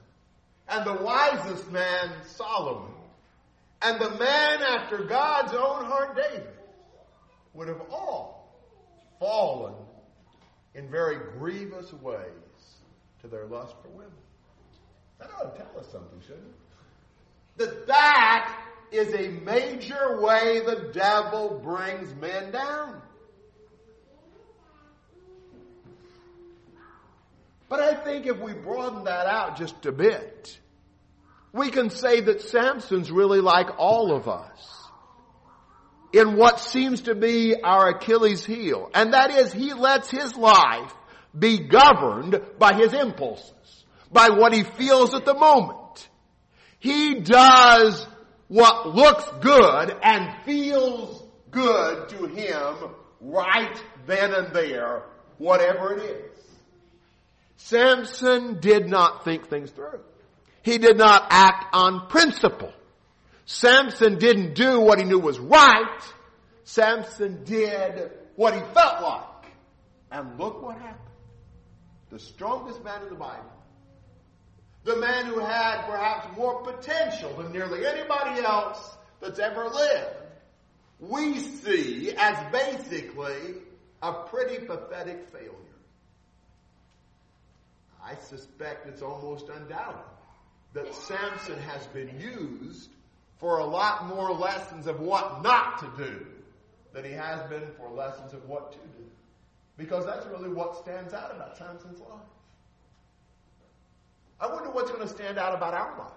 and 0.67 0.85
the 0.85 1.03
wisest 1.03 1.71
man, 1.71 2.11
Solomon, 2.25 2.93
and 3.81 3.99
the 3.99 4.11
man 4.11 4.61
after 4.61 4.99
God's 4.99 5.53
own 5.53 5.85
heart, 5.85 6.15
David, 6.15 6.47
would 7.53 7.67
have 7.67 7.81
all 7.91 8.49
fallen 9.19 9.73
in 10.73 10.89
very 10.89 11.17
grievous 11.37 11.91
ways 11.93 12.17
to 13.21 13.27
their 13.27 13.45
lust 13.45 13.75
for 13.81 13.89
women. 13.89 14.11
That 15.19 15.29
ought 15.31 15.55
to 15.55 15.61
tell 15.61 15.79
us 15.79 15.87
something, 15.91 16.19
shouldn't 16.21 16.45
it? 16.45 17.57
That 17.57 17.87
that 17.87 18.63
is 18.91 19.13
a 19.13 19.29
major 19.43 20.21
way 20.21 20.61
the 20.65 20.91
devil 20.93 21.61
brings 21.63 22.13
men 22.15 22.51
down. 22.51 23.01
But 27.73 27.81
I 27.81 27.95
think 27.95 28.27
if 28.27 28.37
we 28.37 28.53
broaden 28.53 29.05
that 29.05 29.25
out 29.25 29.57
just 29.57 29.87
a 29.87 29.91
bit, 29.91 30.59
we 31.51 31.71
can 31.71 31.89
say 31.89 32.21
that 32.21 32.41
Samson's 32.41 33.09
really 33.09 33.41
like 33.41 33.79
all 33.79 34.15
of 34.15 34.27
us 34.27 34.89
in 36.13 36.35
what 36.35 36.59
seems 36.59 37.01
to 37.01 37.15
be 37.15 37.55
our 37.59 37.89
Achilles 37.89 38.45
heel. 38.45 38.91
And 38.93 39.15
that 39.15 39.31
is 39.31 39.51
he 39.51 39.73
lets 39.73 40.11
his 40.11 40.35
life 40.35 40.93
be 41.35 41.67
governed 41.67 42.39
by 42.59 42.75
his 42.75 42.93
impulses, 42.93 43.85
by 44.11 44.29
what 44.29 44.53
he 44.53 44.61
feels 44.61 45.15
at 45.15 45.25
the 45.25 45.33
moment. 45.33 46.07
He 46.77 47.21
does 47.21 48.05
what 48.49 48.93
looks 48.93 49.25
good 49.41 49.97
and 50.03 50.45
feels 50.45 51.23
good 51.49 52.09
to 52.09 52.27
him 52.27 52.91
right 53.19 53.83
then 54.05 54.31
and 54.31 54.53
there, 54.53 55.05
whatever 55.39 55.97
it 55.97 56.03
is. 56.03 56.33
Samson 57.57 58.59
did 58.59 58.87
not 58.87 59.23
think 59.23 59.47
things 59.47 59.71
through. 59.71 60.01
He 60.63 60.77
did 60.77 60.97
not 60.97 61.27
act 61.29 61.73
on 61.73 62.07
principle. 62.07 62.73
Samson 63.45 64.17
didn't 64.17 64.55
do 64.55 64.79
what 64.79 64.99
he 64.99 65.05
knew 65.05 65.19
was 65.19 65.39
right. 65.39 66.01
Samson 66.63 67.43
did 67.43 68.11
what 68.35 68.53
he 68.53 68.61
felt 68.73 69.01
like. 69.01 69.51
And 70.11 70.39
look 70.39 70.61
what 70.61 70.77
happened. 70.77 70.99
The 72.09 72.19
strongest 72.19 72.83
man 72.83 73.01
in 73.01 73.09
the 73.09 73.15
Bible, 73.15 73.51
the 74.83 74.97
man 74.97 75.25
who 75.25 75.39
had 75.39 75.85
perhaps 75.87 76.37
more 76.37 76.61
potential 76.61 77.33
than 77.37 77.51
nearly 77.51 77.85
anybody 77.85 78.41
else 78.41 78.95
that's 79.19 79.39
ever 79.39 79.67
lived, 79.67 80.15
we 80.99 81.39
see 81.39 82.13
as 82.15 82.37
basically 82.51 83.55
a 84.01 84.13
pretty 84.13 84.65
pathetic 84.65 85.27
failure. 85.31 85.49
I 88.05 88.15
suspect 88.15 88.87
it's 88.87 89.01
almost 89.01 89.49
undoubted 89.49 90.01
that 90.73 90.93
Samson 90.93 91.59
has 91.61 91.85
been 91.87 92.19
used 92.19 92.89
for 93.37 93.59
a 93.59 93.65
lot 93.65 94.07
more 94.07 94.31
lessons 94.31 94.87
of 94.87 94.99
what 94.99 95.43
not 95.43 95.79
to 95.79 96.03
do 96.03 96.25
than 96.93 97.03
he 97.03 97.11
has 97.11 97.47
been 97.49 97.67
for 97.77 97.89
lessons 97.89 98.33
of 98.33 98.47
what 98.47 98.71
to 98.71 98.77
do. 98.77 99.05
Because 99.77 100.05
that's 100.05 100.25
really 100.27 100.49
what 100.49 100.77
stands 100.77 101.13
out 101.13 101.31
about 101.35 101.57
Samson's 101.57 101.99
life. 101.99 102.19
I 104.39 104.47
wonder 104.47 104.69
what's 104.69 104.91
going 104.91 105.07
to 105.07 105.13
stand 105.13 105.37
out 105.37 105.55
about 105.55 105.73
our 105.73 105.97
life. 105.97 106.11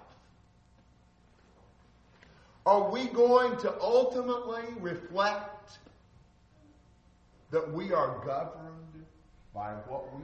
Are 2.67 2.91
we 2.91 3.07
going 3.07 3.57
to 3.59 3.81
ultimately 3.81 4.65
reflect 4.81 5.79
that 7.53 7.73
we 7.73 7.93
are 7.93 8.21
governed 8.25 9.05
by 9.55 9.71
what 9.87 10.13
we 10.15 10.23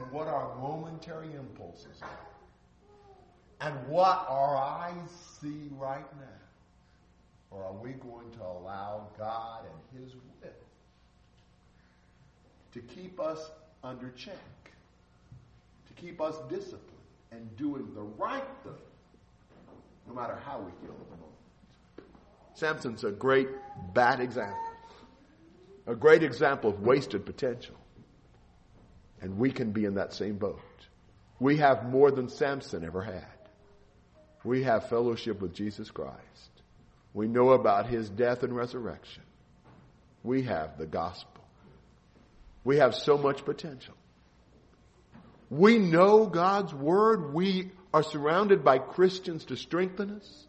and 0.00 0.10
what 0.12 0.28
our 0.28 0.56
momentary 0.56 1.34
impulses 1.34 2.00
are 2.02 2.30
and 3.60 3.74
what 3.88 4.24
our 4.28 4.56
eyes 4.56 5.10
see 5.40 5.68
right 5.72 6.06
now? 6.18 6.26
Or 7.50 7.64
are 7.64 7.72
we 7.72 7.90
going 7.90 8.30
to 8.32 8.42
allow 8.42 9.08
God 9.18 9.64
and 9.64 10.02
His 10.02 10.14
will 10.14 10.20
to 12.72 12.80
keep 12.80 13.18
us 13.18 13.50
under 13.82 14.10
check, 14.10 14.34
to 15.88 15.92
keep 16.00 16.20
us 16.20 16.36
disciplined 16.48 16.84
and 17.32 17.56
doing 17.56 17.92
the 17.94 18.02
right 18.02 18.44
thing, 18.62 18.72
no 20.06 20.14
matter 20.14 20.38
how 20.44 20.58
we 20.58 20.70
feel 20.86 20.94
at 20.94 21.10
the 21.10 21.16
moment? 21.16 21.34
Samson's 22.54 23.04
a 23.04 23.10
great 23.10 23.48
bad 23.92 24.20
example, 24.20 24.56
a 25.86 25.94
great 25.94 26.22
example 26.22 26.70
of 26.70 26.80
wasted 26.82 27.26
potential. 27.26 27.74
And 29.20 29.38
we 29.38 29.50
can 29.50 29.72
be 29.72 29.84
in 29.84 29.94
that 29.94 30.14
same 30.14 30.36
boat. 30.36 30.60
We 31.38 31.58
have 31.58 31.88
more 31.88 32.10
than 32.10 32.28
Samson 32.28 32.84
ever 32.84 33.02
had. 33.02 33.24
We 34.44 34.62
have 34.62 34.88
fellowship 34.88 35.40
with 35.40 35.54
Jesus 35.54 35.90
Christ. 35.90 36.16
We 37.12 37.26
know 37.26 37.50
about 37.50 37.86
his 37.86 38.08
death 38.08 38.42
and 38.42 38.54
resurrection. 38.54 39.22
We 40.22 40.42
have 40.42 40.78
the 40.78 40.86
gospel. 40.86 41.44
We 42.64 42.76
have 42.76 42.94
so 42.94 43.18
much 43.18 43.44
potential. 43.44 43.94
We 45.50 45.78
know 45.78 46.26
God's 46.26 46.72
word. 46.72 47.34
We 47.34 47.70
are 47.92 48.02
surrounded 48.02 48.64
by 48.64 48.78
Christians 48.78 49.46
to 49.46 49.56
strengthen 49.56 50.12
us. 50.12 50.46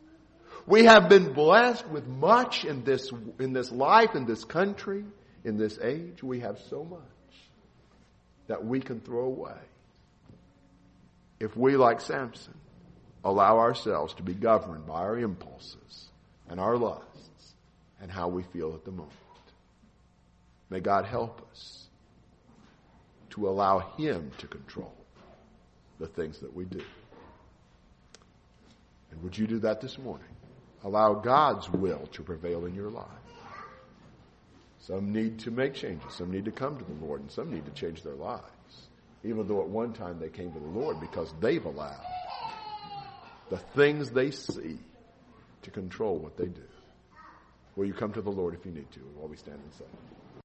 We 0.67 0.85
have 0.85 1.09
been 1.09 1.33
blessed 1.33 1.87
with 1.87 2.05
much 2.07 2.65
in 2.65 2.83
this, 2.83 3.11
in 3.39 3.53
this 3.53 3.71
life, 3.71 4.13
in 4.13 4.25
this 4.25 4.45
country, 4.45 5.05
in 5.43 5.57
this 5.57 5.79
age. 5.81 6.21
We 6.21 6.41
have 6.41 6.59
so 6.69 6.83
much 6.83 6.99
that 8.51 8.65
we 8.65 8.81
can 8.81 8.99
throw 8.99 9.23
away. 9.23 9.55
If 11.39 11.55
we, 11.55 11.77
like 11.77 12.01
Samson, 12.01 12.53
allow 13.23 13.59
ourselves 13.59 14.13
to 14.15 14.23
be 14.23 14.33
governed 14.33 14.85
by 14.85 14.99
our 14.99 15.17
impulses 15.17 16.09
and 16.49 16.59
our 16.59 16.75
lusts 16.75 17.53
and 18.01 18.11
how 18.11 18.27
we 18.27 18.43
feel 18.43 18.73
at 18.75 18.83
the 18.83 18.91
moment. 18.91 19.13
May 20.69 20.81
God 20.81 21.05
help 21.05 21.47
us 21.49 21.87
to 23.29 23.47
allow 23.47 23.79
Him 23.95 24.31
to 24.39 24.47
control 24.47 24.93
the 25.97 26.07
things 26.07 26.39
that 26.39 26.53
we 26.53 26.65
do. 26.65 26.83
And 29.11 29.23
would 29.23 29.37
you 29.37 29.47
do 29.47 29.59
that 29.59 29.79
this 29.79 29.97
morning? 29.97 30.27
Allow 30.83 31.13
God's 31.13 31.69
will 31.69 32.05
to 32.11 32.21
prevail 32.21 32.65
in 32.65 32.75
your 32.75 32.89
life. 32.89 33.07
Some 34.81 35.13
need 35.13 35.39
to 35.39 35.51
make 35.51 35.75
changes. 35.75 36.13
Some 36.13 36.31
need 36.31 36.45
to 36.45 36.51
come 36.51 36.77
to 36.77 36.83
the 36.83 37.05
Lord, 37.05 37.21
and 37.21 37.31
some 37.31 37.51
need 37.51 37.65
to 37.65 37.71
change 37.71 38.01
their 38.01 38.15
lives. 38.15 38.43
Even 39.23 39.47
though 39.47 39.61
at 39.61 39.67
one 39.67 39.93
time 39.93 40.19
they 40.19 40.29
came 40.29 40.51
to 40.51 40.59
the 40.59 40.79
Lord 40.79 40.99
because 40.99 41.33
they've 41.39 41.63
allowed 41.63 42.07
the 43.49 43.57
things 43.57 44.09
they 44.09 44.31
see 44.31 44.79
to 45.61 45.69
control 45.69 46.17
what 46.17 46.37
they 46.37 46.47
do. 46.47 46.63
Will 47.75 47.85
you 47.85 47.93
come 47.93 48.11
to 48.13 48.21
the 48.21 48.31
Lord 48.31 48.55
if 48.55 48.65
you 48.65 48.71
need 48.71 48.91
to 48.93 48.99
while 49.15 49.27
we 49.27 49.37
stand 49.37 49.59
and 49.61 49.73
sing? 49.73 49.87